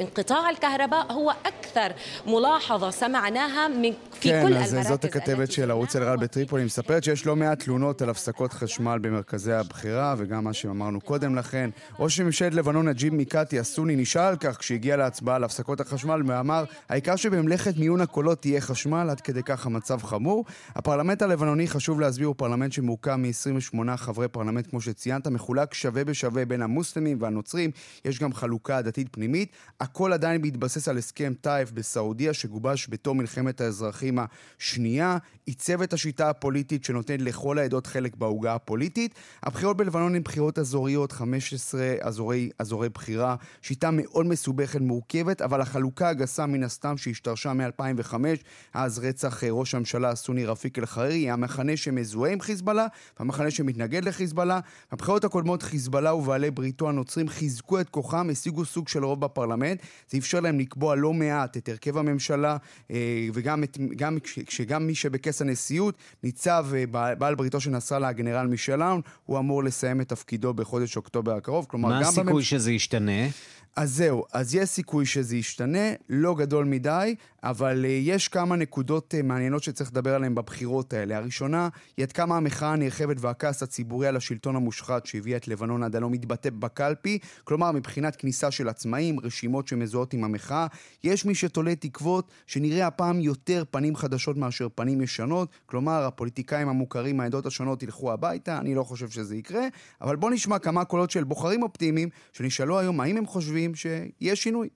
[0.00, 1.92] انقطاع الكهرباء هو أكثر
[2.26, 7.04] ملاحظة سمعناها من في כן, كل אז المراكز זאת הכתבת של ערוץ אלרל בטריפולי, מספרת
[7.04, 11.70] שיש לא מעט תלונות על הפסקות חשמל במרכזי הבחירה, וגם מה שאמרנו קודם לכן.
[11.98, 16.64] ראש ממשלת לבנון נג'יב מיקאטי הסוני נשאל על כך כשהגיע להצבעה על הפסקות החשמל, ואמר,
[16.88, 20.44] העיקר שבמלאכת מיון הקולות תהיה חשמל, עד כדי כך המצב חמור.
[20.74, 26.44] הפרלמנט הלבנוני, חשוב להסביר, הוא פרלמנט שמורכב מ-28 חברי פרלמנט, כמו שציינת, מחולק שווה בשווה
[26.44, 27.70] בין המוסלמים והנוצרים.
[28.05, 29.51] יש גם חלוקה דתית פנימית.
[29.79, 34.19] הכל עדיין בהתבסס על הסכם טאיף בסעודיה, שגובש בתום מלחמת האזרחים
[34.59, 35.17] השנייה.
[35.45, 39.15] עיצב את השיטה הפוליטית שנותנת לכל העדות חלק בעוגה הפוליטית.
[39.43, 43.35] הבחירות בלבנון הן בחירות אזוריות, 15 אזורי, אזורי בחירה.
[43.61, 48.13] שיטה מאוד מסובכת, מורכבת, אבל החלוקה הגסה מן הסתם שהשתרשה מ-2005,
[48.73, 52.87] אז רצח ראש הממשלה הסוני רפיק אל-חרירי, המחנה שמזוהה עם חיזבאללה,
[53.19, 54.59] והמחנה שמתנגד לחיזבאללה.
[54.91, 59.79] בבחירות הקודמות חיזבאללה ובעלי בריתו הנוצרים חיזקו את כוחם, השיגו סוג של רוב בפרלמנט.
[60.09, 62.57] זה אפשר להם לקבוע לא מעט את הרכב הממשלה,
[63.33, 69.39] וגם את, גם, כשגם מי שבכס הנשיאות, ניצב בעל בריתו של נסראללה, הגנרל מישלאון, הוא
[69.39, 71.65] אמור לסיים את תפקידו בחודש אוקטובר הקרוב.
[71.69, 72.49] כלומר, מה הסיכוי בממש...
[72.49, 73.27] שזה ישתנה?
[73.75, 77.15] אז זהו, אז יש סיכוי שזה ישתנה, לא גדול מדי,
[77.46, 81.16] אבל uh, יש כמה נקודות uh, מעניינות שצריך לדבר עליהן בבחירות האלה.
[81.16, 85.96] הראשונה היא עד כמה המחאה הנרחבת והכעס הציבורי על השלטון המושחת שהביא את לבנון עד
[85.96, 90.66] הלום מתבטא בקלפי, כלומר מבחינת כניסה של עצמאים, רשימות שמזוהות עם המחאה.
[91.04, 97.16] יש מי שתולה תקוות שנראה הפעם יותר פנים חדשות מאשר פנים ישנות, כלומר הפוליטיקאים המוכרים
[97.16, 99.66] מהעדות השונות ילכו הביתה, אני לא חושב שזה יקרה,
[100.00, 104.68] אבל בואו נשמע כמה קולות של בוחרים אופטימיים שנשאלו היום האם הם חושבים שיש שינוי.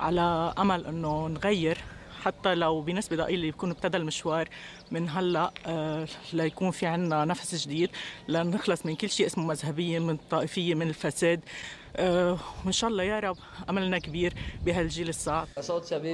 [0.00, 1.78] على امل انه نغير
[2.25, 4.49] حتى لو بنسبة ضئيلة يكون ابتدى المشوار
[4.91, 7.89] من هلأ آه ليكون في عنا نفس جديد
[8.27, 11.39] لنخلص من كل شيء اسمه مذهبية من طائفية من الفساد.
[11.98, 13.36] وان شاء الله يا رب
[13.68, 15.46] املنا كبير بهالجيل الصعب.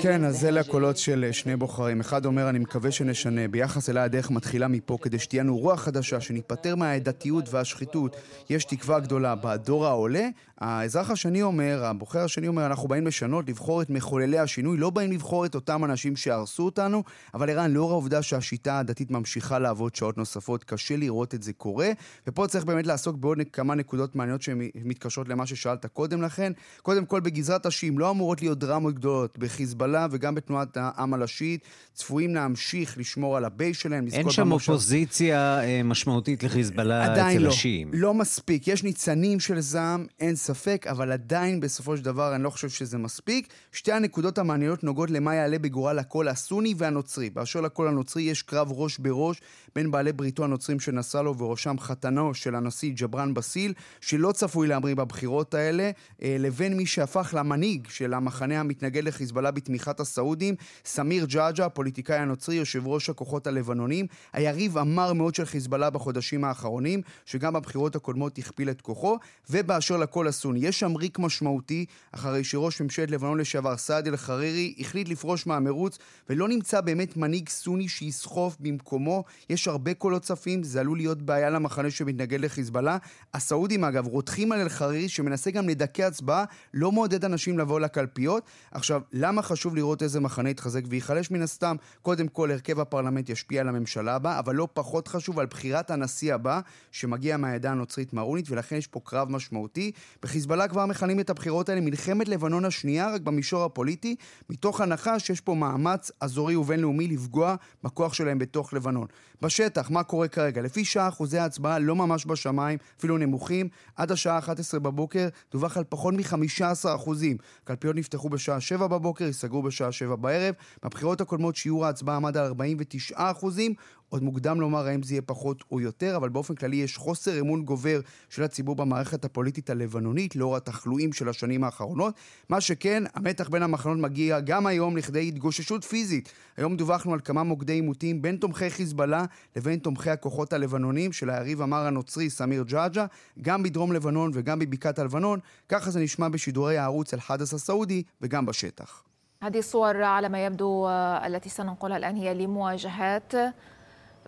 [0.03, 2.01] כן, אז אלה הקולות של שני בוחרים.
[2.01, 3.49] אחד אומר, אני מקווה שנשנה.
[3.49, 8.17] ביחס אליי הדרך מתחילה מפה כדי שתהיה לנו רוח חדשה, שניפטר מהעדתיות והשחיתות.
[8.51, 10.29] יש תקווה גדולה בדור העולה.
[10.59, 15.13] האזרח השני אומר, הבוחר השני אומר, אנחנו באים לשנות, לבחור את מחוללי השינוי, לא באים
[15.13, 17.03] לבחור את אותם אנשים שהרסו אותנו,
[17.35, 21.91] אבל ערן, לאור העובדה שהשיטה הדתית ממשיכה לעבוד שעות נוספות, קשה לראות את זה קורה,
[22.27, 25.82] ופה צריך באמת לעסוק בעוד כמה נקודות מעניינות שמתקשרות למה ששאלת.
[25.82, 26.54] שאלת קודם לכן.
[26.82, 29.38] קודם כל, בגזרת השיעים לא אמורות להיות דרמות גדולות.
[29.38, 31.62] בחיזבאללה וגם בתנועת העם הלשיעית
[31.94, 34.08] צפויים להמשיך לשמור על ה base שלהם.
[34.14, 34.52] אין שם.
[34.52, 37.50] אופוזיציה אה, משמעותית לחיזבאללה אצל לא.
[37.50, 37.88] השיעים.
[37.88, 38.08] עדיין לא.
[38.08, 38.68] לא מספיק.
[38.68, 42.98] יש ניצנים של זעם, אין ספק, אבל עדיין בסופו של דבר אני לא חושב שזה
[42.98, 43.54] מספיק.
[43.72, 47.30] שתי הנקודות המעניינות נוגעות למה יעלה בגורל הקול הסוני והנוצרי.
[47.30, 49.42] באשר לקול הנוצרי יש קרב ראש בראש
[49.76, 54.96] בין בעלי בריתו הנוצרים של נסראללה ובראשם חתנו של הנשיא ג'בראן בסיל, שלא צפוי להמריא
[54.96, 61.66] בבחירות האלה, אה, לבין מי שהפך למנהיג של המחנה המתנגד לחיזבאללה בתמיכת הסעודים, סמיר ג'עג'ה,
[61.66, 67.96] הפוליטיקאי הנוצרי, יושב ראש הכוחות הלבנונים, היריב המר מאוד של חיזבאללה בחודשים האחרונים, שגם בבחירות
[67.96, 69.18] הקודמות הכפיל את כוחו,
[69.50, 75.10] ובאשר לקול הסוני, יש שם ריק משמעותי, אחרי שראש ממשלת לבנון לשעבר סעד אל-חרירי החליט
[75.10, 75.98] לפרוש מהמרוץ,
[76.30, 79.24] ולא נמצא באמת מנהיג סוני שיסחוף במקומו.
[79.50, 82.98] יש הרבה קולות צפים, זה עלול להיות בעיה למחנה שמתנגד לחיזבאללה.
[83.34, 88.44] הסעודים אגב רותחים על אל-חרירי שמנסה גם לדכא הצבעה, לא מעודד אנשים לבוא לקלפיות.
[88.72, 91.76] עכשיו, למה חשוב לראות איזה מחנה יתחזק וייחלש מן הסתם?
[92.02, 96.34] קודם כל, הרכב הפרלמנט ישפיע על הממשלה הבאה, אבל לא פחות חשוב על בחירת הנשיא
[96.34, 96.60] הבא,
[96.92, 99.92] שמגיע מהעדה הנוצרית מרונית, ולכן יש פה קרב משמעותי.
[100.22, 104.16] בחיזבאללה כבר מכנים את הבחירות האלה מלחמת לבנון השנייה, רק במישור הפוליטי,
[104.50, 109.08] מתוך הנחה שיש פה מאמץ אזורי ובינלאומי לפגוע בכוח שלהם בתוך לבנון.
[109.42, 110.62] בשטח, מה קורה כרגע?
[110.62, 113.70] לפי שעה אחוזי ההצבעה לא ממש בשמיים, אפילו נמוכים.
[113.96, 117.38] עד השעה 11 בבוקר דווח על פחות מ-15 אחוזים.
[117.64, 120.56] קלפיות נפתחו בשעה 7 בבוקר, ייסגרו בשעה 7 בערב.
[120.84, 123.74] בבחירות הקודמות שיעור ההצבעה עמד על 49 אחוזים,
[124.11, 127.65] עוד מוקדם לומר האם זה יהיה פחות או יותר, אבל באופן כללי יש חוסר אמון
[127.65, 132.15] גובר של הציבור במערכת הפוליטית הלבנונית לאור התחלואים של השנים האחרונות.
[132.49, 136.33] מה שכן, המתח בין המחנות מגיע גם היום לכדי התגוששות פיזית.
[136.57, 139.25] היום דווחנו על כמה מוקדי עימותים בין תומכי חיזבאללה
[139.57, 143.07] לבין תומכי הכוחות הלבנונים של היריב המר הנוצרי סמיר ג'עג'ה,
[143.43, 145.41] גם בדרום לבנון וגם בבקעת הלבנון.
[145.69, 149.03] ככה זה נשמע בשידורי הערוץ אל-חדס הסעודי וגם בשטח.
[149.43, 150.89] هذه الصور على ما يبدو
[151.27, 153.35] التي سننقلها الآن هي لمواجهات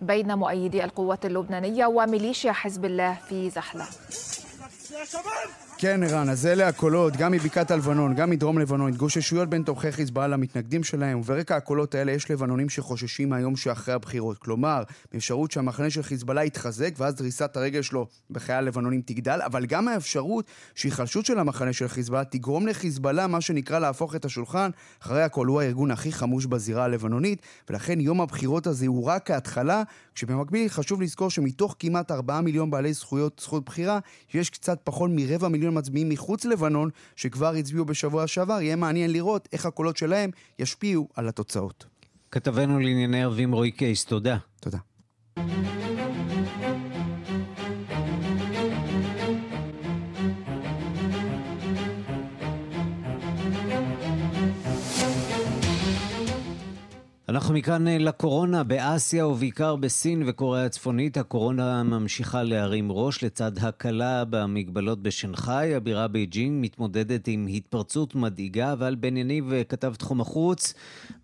[0.02, 3.86] بين مؤيدي القوات اللبنانية وميليشيا حزب الله في زحلة.
[5.78, 10.36] כן, ערן, אז אלה הקולות, גם מבקעת הלבנון, גם מדרום לבנון, התגוששויות בין תומכי חיזבאללה
[10.36, 14.38] למתנגדים שלהם, וברקע הקולות האלה יש לבנונים שחוששים מהיום שאחרי הבחירות.
[14.38, 14.82] כלומר,
[15.12, 20.44] באפשרות שהמחנה של חיזבאללה יתחזק, ואז דריסת הרגל שלו בחייל לבנונים תגדל, אבל גם האפשרות
[20.74, 24.70] שהיחלשות של המחנה של חיזבאללה תגרום לחיזבאללה, מה שנקרא להפוך את השולחן.
[25.02, 29.82] אחרי הכל הוא הארגון הכי חמוש בזירה הלבנונית, ולכן יום הבחירות הזה הוא רק ההתחלה,
[30.14, 33.98] כשבמקביל חשוב לזכור שמתוך כמעט 4 מיליון בעלי זכויות, זכות בחירה,
[34.34, 39.48] יש קצת פחות מרבע מיליון מצביעים מחוץ לבנון שכבר הצביעו בשבוע שעבר, יהיה מעניין לראות
[39.52, 41.86] איך הקולות שלהם ישפיעו על התוצאות.
[42.30, 44.36] כתבנו לענייני ערבים רועי קייס, תודה.
[44.60, 44.78] תודה.
[57.34, 61.16] אנחנו מכאן אה, לקורונה באסיה ובעיקר בסין וקוריאה הצפונית.
[61.16, 65.74] הקורונה ממשיכה להרים ראש לצד הקלה במגבלות בשנגחאי.
[65.74, 70.74] הבירה בייג'ינג מתמודדת עם התפרצות מדאיגה, אבל בן יניב אה, כתב תחום החוץ.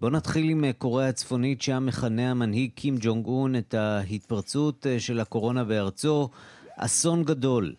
[0.00, 5.20] בואו נתחיל עם אה, קוריאה הצפונית, שם מכנה המנהיג קים ג'ונג און את ההתפרצות של
[5.20, 6.28] הקורונה בארצו
[6.76, 7.74] אסון גדול.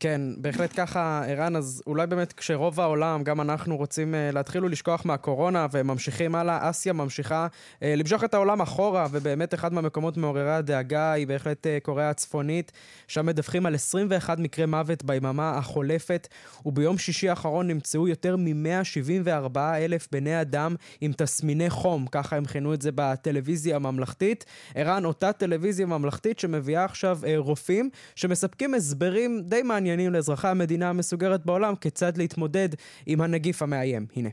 [0.00, 5.04] כן, בהחלט ככה, ערן, אז אולי באמת כשרוב העולם, גם אנחנו רוצים uh, להתחיל ולשכוח
[5.04, 11.12] מהקורונה וממשיכים הלאה, אסיה ממשיכה uh, למשוך את העולם אחורה, ובאמת אחד מהמקומות מעוררי הדאגה
[11.12, 12.72] היא בהחלט uh, קוריאה הצפונית,
[13.08, 16.28] שם מדווחים על 21 מקרי מוות ביממה החולפת,
[16.66, 22.74] וביום שישי האחרון נמצאו יותר מ-174 אלף בני אדם עם תסמיני חום, ככה הם כינו
[22.74, 24.44] את זה בטלוויזיה הממלכתית.
[24.74, 29.87] ערן, אותה טלוויזיה ממלכתית שמביאה עכשיו uh, רופאים שמספקים הסברים די מעניינים.
[29.87, 32.69] מעניינים לאזרחי המדינה המסוגרת בעולם כיצד להתמודד
[33.05, 34.05] עם הנגיף המאיים.
[34.15, 34.29] הנה.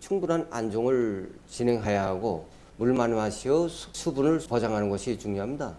[0.00, 2.46] 충분한 안종을 진행해야 하고
[2.78, 5.72] 물 많이 마시어 수분을 보장하는 것이 중요합니다.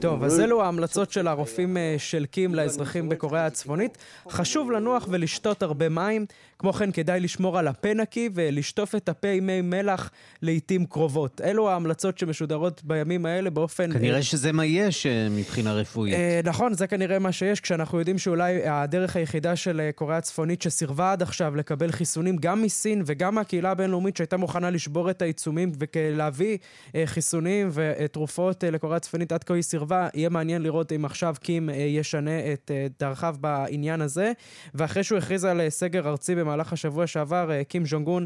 [0.00, 3.98] טוב, אז אלו ההמלצות של הרופאים של קים לאזרחים בקוריאה הצפונית.
[4.30, 6.26] חשוב לנוח ולשתות הרבה מים.
[6.61, 11.41] כמו כן, כדאי לשמור על הפה נקי ולשטוף את הפה עם מי מלח לעיתים קרובות.
[11.41, 13.93] אלו ההמלצות שמשודרות בימים האלה באופן...
[13.93, 16.15] כנראה שזה מה יש מבחינה רפואית.
[16.43, 21.21] נכון, זה כנראה מה שיש, כשאנחנו יודעים שאולי הדרך היחידה של קוריאה הצפונית שסירבה עד
[21.21, 26.57] עכשיו לקבל חיסונים גם מסין וגם מהקהילה הבינלאומית שהייתה מוכנה לשבור את העיצומים ולהביא
[27.05, 30.07] חיסונים ותרופות אה, לקוריאה הצפונית עד כה היא סירבה.
[30.13, 34.31] יהיה מעניין לראות אם עכשיו קים אה, ישנה את אה, דרכיו בעניין הזה.
[34.73, 38.25] ואחרי שהוא הכריז על סגר ארצי במהלך השבוע שעבר, קים ז'ונגון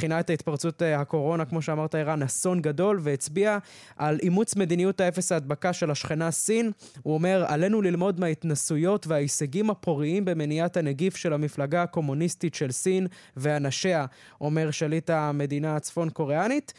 [0.00, 3.58] כינה את התפרצות הקורונה, כמו שאמרת, איראן, אסון גדול, והצביע
[3.96, 6.72] על אימוץ מדיניות האפס ההדבקה של השכנה סין.
[7.02, 13.06] הוא אומר, עלינו ללמוד מההתנסויות וההישגים הפוריים במניעת הנגיף של המפלגה הקומוניסטית של סין
[13.36, 14.06] ואנשיה,
[14.40, 16.72] אומר שליט המדינה הצפון-קוריאנית.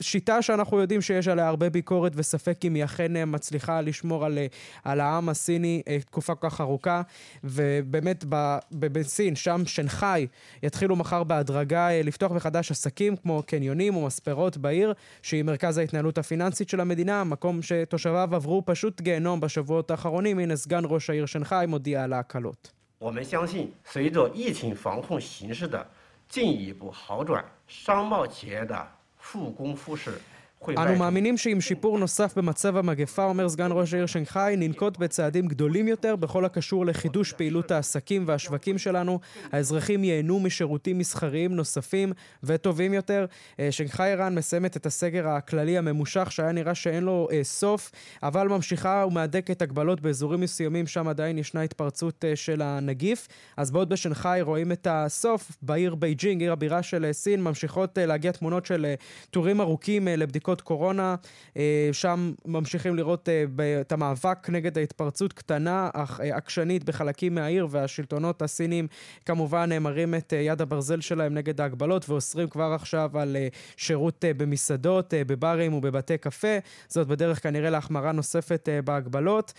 [0.00, 4.38] שיטה שאנחנו יודעים שיש עליה הרבה ביקורת וספק אם היא אכן אה, מצליחה לשמור על,
[4.38, 4.46] אה,
[4.84, 7.02] על העם הסיני אה, תקופה כל כך ארוכה.
[7.44, 8.24] ובאמת
[8.72, 10.26] בסין, שם שנגחאי,
[10.62, 14.92] יתחילו מחר בהדרגה לפתוח מחדש עסקים כמו קניונים ומספרות בעיר,
[15.22, 20.38] שהיא מרכז ההתנהלות הפיננסית של המדינה, מקום שתושביו עברו פשוט גיהנום בשבועות האחרונים.
[20.38, 22.70] הנה סגן ראש העיר שנגחאי מודיע על ההקלות.
[23.00, 25.86] 我们相信，随着疫情防控形势的
[26.28, 28.88] 进一步好转，商贸企业的
[29.31, 30.19] 复工复试。
[30.67, 36.15] אנו מאמינים שעם שיפור נוסף במצב המגפה, אומר סגן ראש העיר שנגחאי, ננקוט בצעדים גדולים יותר
[36.15, 39.19] בכל הקשור לחידוש פעילות העסקים והשווקים שלנו.
[39.51, 43.25] האזרחים ייהנו משירותים מסחריים נוספים וטובים יותר.
[43.59, 47.91] אה, שנגחאי אמנם מסיימת את הסגר הכללי הממושך, שהיה נראה שאין לו אה, סוף,
[48.23, 53.27] אבל ממשיכה ומהדקת הגבלות באזורים מסוימים, שם עדיין ישנה התפרצות אה, של הנגיף.
[53.57, 58.05] אז בעוד בשנגחאי רואים את הסוף, בעיר בייג'ינג, עיר הבירה של אה, סין, ממשיכות אה,
[58.05, 58.95] להגיע תמונות של אה,
[59.31, 61.15] טורים ארוכים אה, לבדיקות קורונה.
[61.57, 68.41] אה, שם ממשיכים לראות אה, את המאבק נגד ההתפרצות קטנה אך עקשנית בחלקים מהעיר, והשלטונות
[68.41, 68.87] הסינים
[69.25, 73.37] כמובן מראים את יד הברזל שלהם נגד ההגבלות ואוסרים כבר עכשיו על
[73.77, 76.57] שירות במסעדות, בברים ובבתי קפה.
[76.87, 79.53] זאת בדרך כנראה להחמרה נוספת בהגבלות.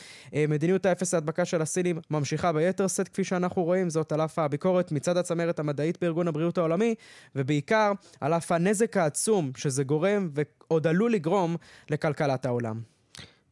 [0.49, 4.93] מדיניות האפס ההדבקה של הסינים ממשיכה ביתר שאת כפי שאנחנו רואים, זאת על אף הביקורת
[4.93, 6.95] מצד הצמרת המדעית בארגון הבריאות העולמי,
[7.37, 10.29] ובעיקר על אף הנזק העצום שזה גורם
[10.71, 11.57] ועוד עלול לגרום
[11.91, 12.81] לכלכלת העולם.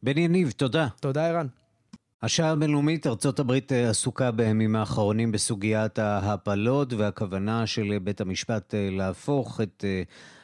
[0.03, 0.87] בן יניב, תודה.
[0.99, 1.47] תודה, ערן.
[2.21, 8.89] השעה הבינלאומית, ארצות הברית אה, עסוקה בימים האחרונים בסוגיית ההפלות והכוונה של בית המשפט אה,
[8.91, 10.03] להפוך את אה,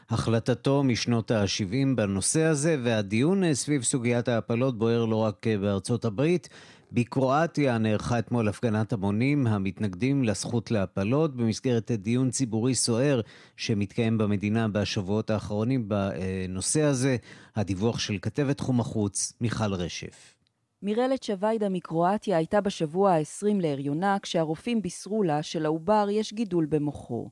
[0.09, 6.49] החלטתו משנות ה-70 בנושא הזה, והדיון סביב סוגיית ההפלות בוער לא רק בארצות הברית,
[6.91, 13.21] בקרואטיה נערכה אתמול הפגנת המונים המתנגדים לזכות להפלות במסגרת דיון ציבורי סוער
[13.57, 17.17] שמתקיים במדינה בשבועות האחרונים בנושא הזה.
[17.55, 20.35] הדיווח של כתבת תחום החוץ, מיכל רשף.
[20.81, 27.29] מירלת שביידה מקרואטיה הייתה בשבוע ה-20 להריונה כשהרופאים בישרו לה שלעובר יש גידול במוחו.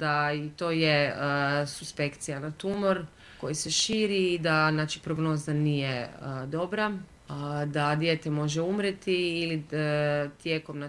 [0.00, 1.12] da i to je
[1.66, 2.96] suspekcija na tumor.
[3.40, 6.92] Koji se širi i da znači, prognoza nije uh, dobra.
[7.66, 9.62] da dijete može umreti ili.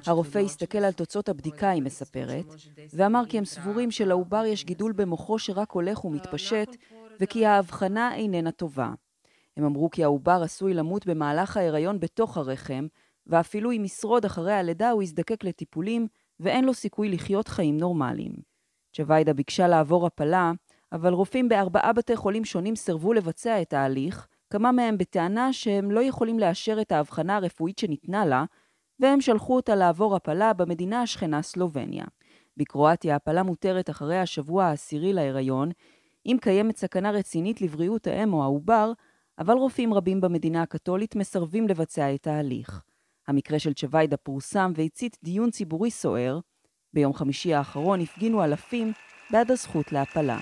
[0.06, 2.46] הרופא הסתכל על תוצאות הבדיקה, היא מספרת,
[2.94, 6.76] ואמר כי הם סבורים שלעובר יש גידול במוחו שרק הולך ומתפשט,
[7.20, 8.92] וכי ההבחנה איננה טובה.
[9.58, 12.88] הם אמרו כי העובר עשוי למות במהלך ההיריון בתוך הרחם,
[13.28, 16.08] ואפילו אם ישרוד אחרי הלידה הוא יזדקק לטיפולים,
[16.40, 18.34] ואין לו סיכוי לחיות חיים נורמליים.
[18.94, 20.52] צ'וויידה ביקשה לעבור הפלה,
[20.92, 26.00] אבל רופאים בארבעה בתי חולים שונים סירבו לבצע את ההליך, כמה מהם בטענה שהם לא
[26.00, 28.46] יכולים לאשר את ההבחנה הרפואית שניתנה לה,
[29.00, 32.06] והם שלחו אותה לעבור הפלה במדינה השכנה סלובניה.
[32.58, 35.72] בקרואטיה הפלה מותרת אחרי השבוע העשירי להיריון,
[36.26, 38.92] אם קיימת סכנה רצינית לבריאות האם או העובר,
[39.40, 42.82] אבל רופאים רבים במדינה הקתולית מסרבים לבצע את ההליך.
[43.28, 46.40] המקרה של צ'וויידה פורסם והצית דיון ציבורי סוער.
[46.94, 48.92] ביום חמישי האחרון הפגינו אלפים
[49.32, 50.40] בעד הזכות להפלה.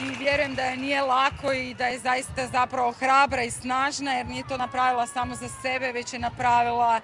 [0.00, 4.26] I vjerujem da je nije lako i da je zaista zapravo hrabra i snažna jer
[4.26, 7.00] nije to napravila samo za sebe, već je napravila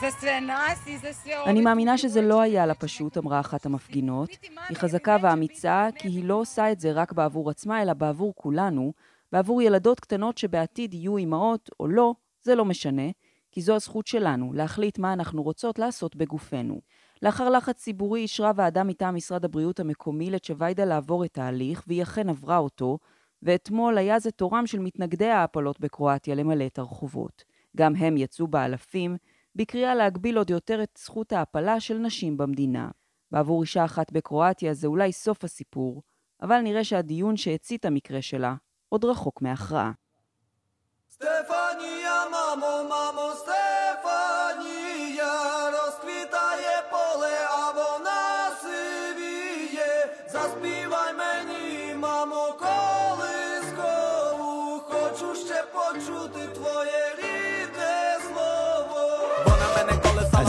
[0.00, 1.50] za sve nas i za sve ove...
[1.50, 4.30] אני מאמינה שזה לא היה לה פשוט, אמרה אחת המפגינות.
[4.68, 8.92] היא חזקה ואמיצה, כי היא לא עושה את זה רק בעבור עצמה, אלא בעבור כולנו,
[9.32, 13.10] בעבור ילדות קטנות שבעתיד יהיו אימהות או לא, זה לא משנה,
[13.52, 16.80] כי זו הזכות שלנו, להחליט מה אנחנו רוצות לעשות בגופנו.
[17.22, 22.28] לאחר לחץ ציבורי אישרה ועדה מטעם משרד הבריאות המקומי לצ'וויידה לעבור את ההליך, והיא אכן
[22.28, 22.98] עברה אותו,
[23.42, 27.44] ואתמול היה זה תורם של מתנגדי ההפלות בקרואטיה למלא את הרחובות.
[27.76, 29.16] גם הם יצאו באלפים,
[29.56, 32.88] בקריאה להגביל עוד יותר את זכות ההפלה של נשים במדינה.
[33.30, 36.02] בעבור אישה אחת בקרואטיה זה אולי סוף הסיפור,
[36.42, 38.54] אבל נראה שהדיון שהצית את המקרה שלה
[38.88, 39.92] עוד רחוק מהכרעה.
[41.10, 43.31] סטפניה ממו ממו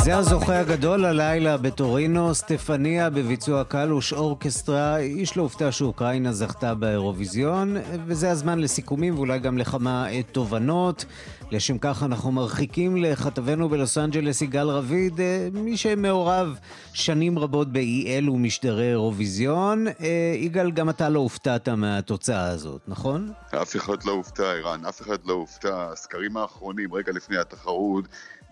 [0.04, 4.97] זה הזוכה הגדול הלילה בטורינו, סטפניה בביצוע קלוש אורקסטרה.
[4.97, 11.06] איש לא הופתע שאוקראינה זכתה באירוויזיון, וזה הזמן לסיכומים ואולי גם לכמה אה, תובנות.
[11.51, 16.59] לשם כך אנחנו מרחיקים לכתבנו בלוס אנג'לס יגאל רביד, אה, מי שמעורב
[16.93, 19.87] שנים רבות באי אלו משדרי אירוויזיון.
[19.87, 23.31] אה, יגאל, גם אתה לא הופתעת מהתוצאה הזאת, נכון?
[23.61, 25.91] אף אחד לא הופתע, ערן, אף אחד לא הופתע.
[25.91, 28.05] הסקרים האחרונים, רגע לפני התחרות,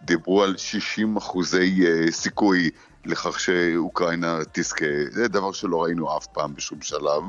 [0.04, 2.70] דיברו על 60 אחוזי uh, סיכוי
[3.06, 4.86] לכך שאוקראינה תזכה.
[5.12, 7.24] זה דבר שלא ראינו אף פעם בשום שלב,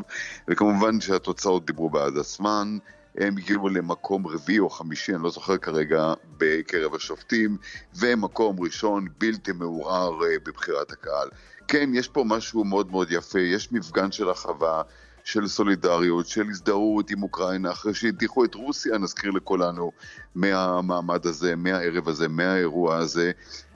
[0.49, 2.79] וכמובן שהתוצאות דיברו בעד עצמן.
[3.17, 7.57] הם הגיעו למקום רביעי או חמישי, אני לא זוכר כרגע, בקרב השופטים,
[7.95, 11.29] ומקום ראשון בלתי מעורער uh, בבחירת הקהל.
[11.69, 14.83] כן, יש פה משהו מאוד מאוד יפה, יש מפגן של אחווה.
[15.25, 19.93] של סולידריות, של הזדהות עם אוקראינה, אחרי שהדיחו את רוסיה, נזכיר לכולנו,
[20.35, 23.31] מהמעמד הזה, מהערב הזה, מהאירוע הזה.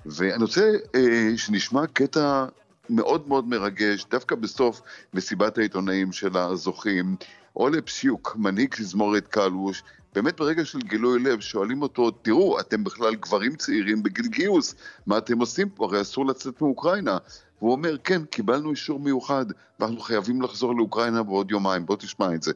[0.07, 2.45] ואני רוצה אה, שנשמע קטע
[2.91, 4.81] מאוד מאוד מרגש, דווקא בסוף
[5.15, 7.17] מסיבת העיתונאים של הזוכים.
[7.56, 9.84] אולה פסיוק, מנהיג תזמורת קלוש,
[10.16, 14.76] באמת ברגע של גילוי לב שואלים אותו, תראו, אתם בכלל גברים צעירים בגיל גיוס,
[15.06, 15.86] מה אתם עושים פה?
[15.86, 17.18] הרי אסור לצאת מאוקראינה.
[17.62, 19.46] והוא אומר, כן, קיבלנו אישור מיוחד,
[19.80, 21.86] ואנחנו חייבים לחזור לאוקראינה בעוד יומיים.
[21.86, 22.54] בוא תשמע את זה.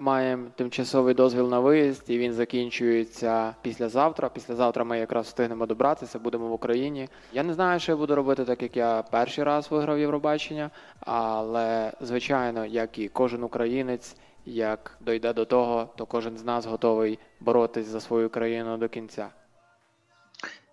[0.00, 4.28] Маємо тимчасовий дозвіл на виїзд, і він закінчується післязавтра.
[4.28, 7.08] Післязавтра ми якраз встигнемо добратися, будемо в Україні.
[7.32, 10.70] Я не знаю, що я буду робити, так як я перший раз виграв Євробачення,
[11.00, 17.18] але звичайно, як і кожен українець, як дойде до того, то кожен з нас готовий
[17.40, 19.30] боротись за свою країну до кінця.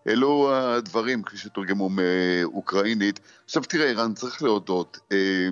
[0.07, 3.19] אלו הדברים, כפי שתורגמו מאוקראינית.
[3.45, 5.49] עכשיו תראה, איראן, צריך להודות, אה,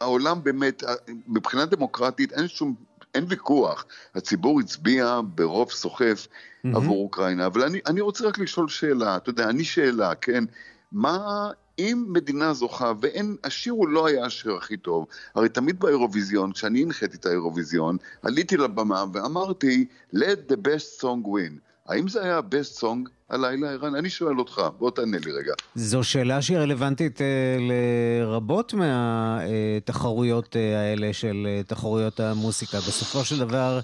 [0.00, 0.82] העולם באמת,
[1.28, 2.74] מבחינה דמוקרטית אין שום,
[3.14, 3.86] אין ויכוח.
[4.14, 6.76] הציבור הצביע ברוב סוחף mm-hmm.
[6.76, 10.44] עבור אוקראינה, אבל אני, אני רוצה רק לשאול שאלה, אתה יודע, אני שאלה, כן?
[10.92, 15.05] מה אם מדינה זוכה, ואין, השיר הוא לא היה השיר הכי טוב,
[15.35, 21.59] הרי תמיד באירוויזיון, כשאני הנחיתי את האירוויזיון, עליתי לבמה ואמרתי, let the best song win.
[21.87, 23.95] האם זה היה ה-best song הלילה, ערן?
[23.95, 25.53] אני שואל אותך, בוא תענה לי רגע.
[25.75, 32.77] זו שאלה שהיא רלוונטית אה, לרבות מהתחרויות אה, האלה של אה, תחרויות המוסיקה.
[32.77, 33.79] בסופו של דבר...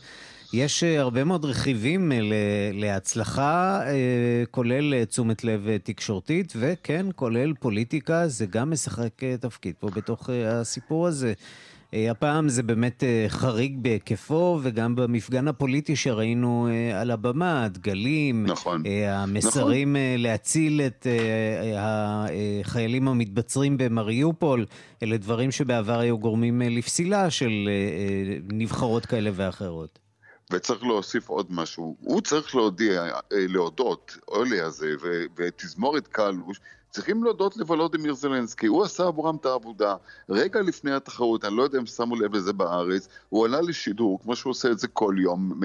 [0.54, 2.12] יש הרבה מאוד רכיבים
[2.74, 3.82] להצלחה,
[4.52, 11.34] כולל תשומת לב תקשורתית, וכן, כולל פוליטיקה, זה גם משחק תפקיד פה בתוך הסיפור הזה.
[11.94, 20.22] הפעם זה באמת חריג בהיקפו, וגם במפגן הפוליטי שראינו על הבמה, הדגלים, נכון, המסרים נכון.
[20.22, 21.08] להציל את
[21.78, 24.66] החיילים המתבצרים במריופול,
[25.04, 27.70] אלה דברים שבעבר היו גורמים לפסילה של
[28.54, 30.07] נבחרות כאלה ואחרות.
[30.54, 31.96] וצריך להוסיף עוד משהו.
[32.02, 34.94] הוא צריך להודיע, להודות, אולי הזה
[35.36, 39.96] ותזמורת קלוש, צריכים להודות לוולודימיר זלנסקי, הוא עשה עבורם את העבודה.
[40.30, 44.36] רגע לפני התחרות, אני לא יודע אם שמו לב לזה בארץ, הוא עלה לשידור, כמו
[44.36, 45.62] שהוא עושה את זה כל יום,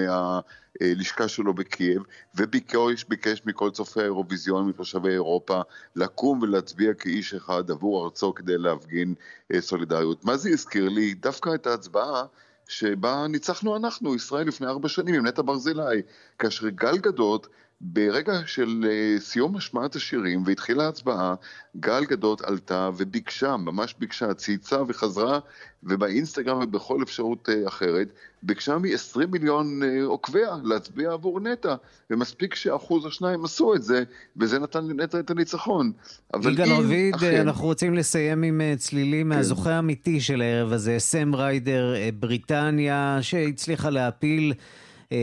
[0.81, 2.03] מהלשכה שלו בקייב,
[2.35, 5.61] וביקש ביקש מכל צופי האירוויזיון, מתושבי אירופה,
[5.95, 9.13] לקום ולהצביע כאיש אחד עבור ארצו כדי להפגין
[9.59, 10.25] סולידריות.
[10.25, 11.13] מה זה הזכיר לי?
[11.13, 12.25] דווקא את ההצבעה
[12.73, 16.01] שבה ניצחנו אנחנו, ישראל, לפני ארבע שנים עם נטע ברזילי,
[16.39, 17.47] כאשר גל גדות
[17.85, 21.35] ברגע של אה, סיום השמעת השירים והתחילה ההצבעה,
[21.77, 25.39] גל גדות עלתה וביקשה, ממש ביקשה, צייצה וחזרה,
[25.83, 28.07] ובאינסטגרם ובכל אפשרות אה, אחרת,
[28.43, 31.75] ביקשה מ-20 מיליון אה, עוקביה להצביע עבור נטע,
[32.09, 34.03] ומספיק שאחוז או שניים עשו את זה,
[34.37, 35.91] וזה נתן לנטע את הניצחון.
[36.35, 37.41] יגאל רביד, אכן...
[37.41, 39.35] אנחנו רוצים לסיים עם צלילים כן.
[39.35, 44.53] מהזוכה האמיתי של הערב הזה, סם ריידר, בריטניה, שהצליחה להפיל...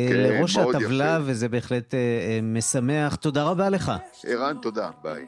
[0.08, 1.24] כן, לראש הטבלה, יפה.
[1.24, 1.96] וזה בהחלט uh,
[2.42, 3.14] משמח.
[3.14, 3.92] תודה רבה לך.
[4.26, 5.24] ערן, תודה, ביי.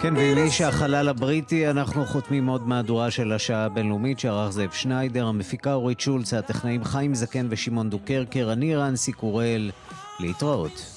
[0.00, 5.74] כן, ועם שהחלל הבריטי, אנחנו חותמים עוד מהדורה של השעה הבינלאומית שערך זאב שניידר, המפיקה
[5.74, 9.70] אורית שולץ, הטכנאים חיים זקן ושמעון דוקרקר, אני רנסי קורל,
[10.20, 10.95] להתראות.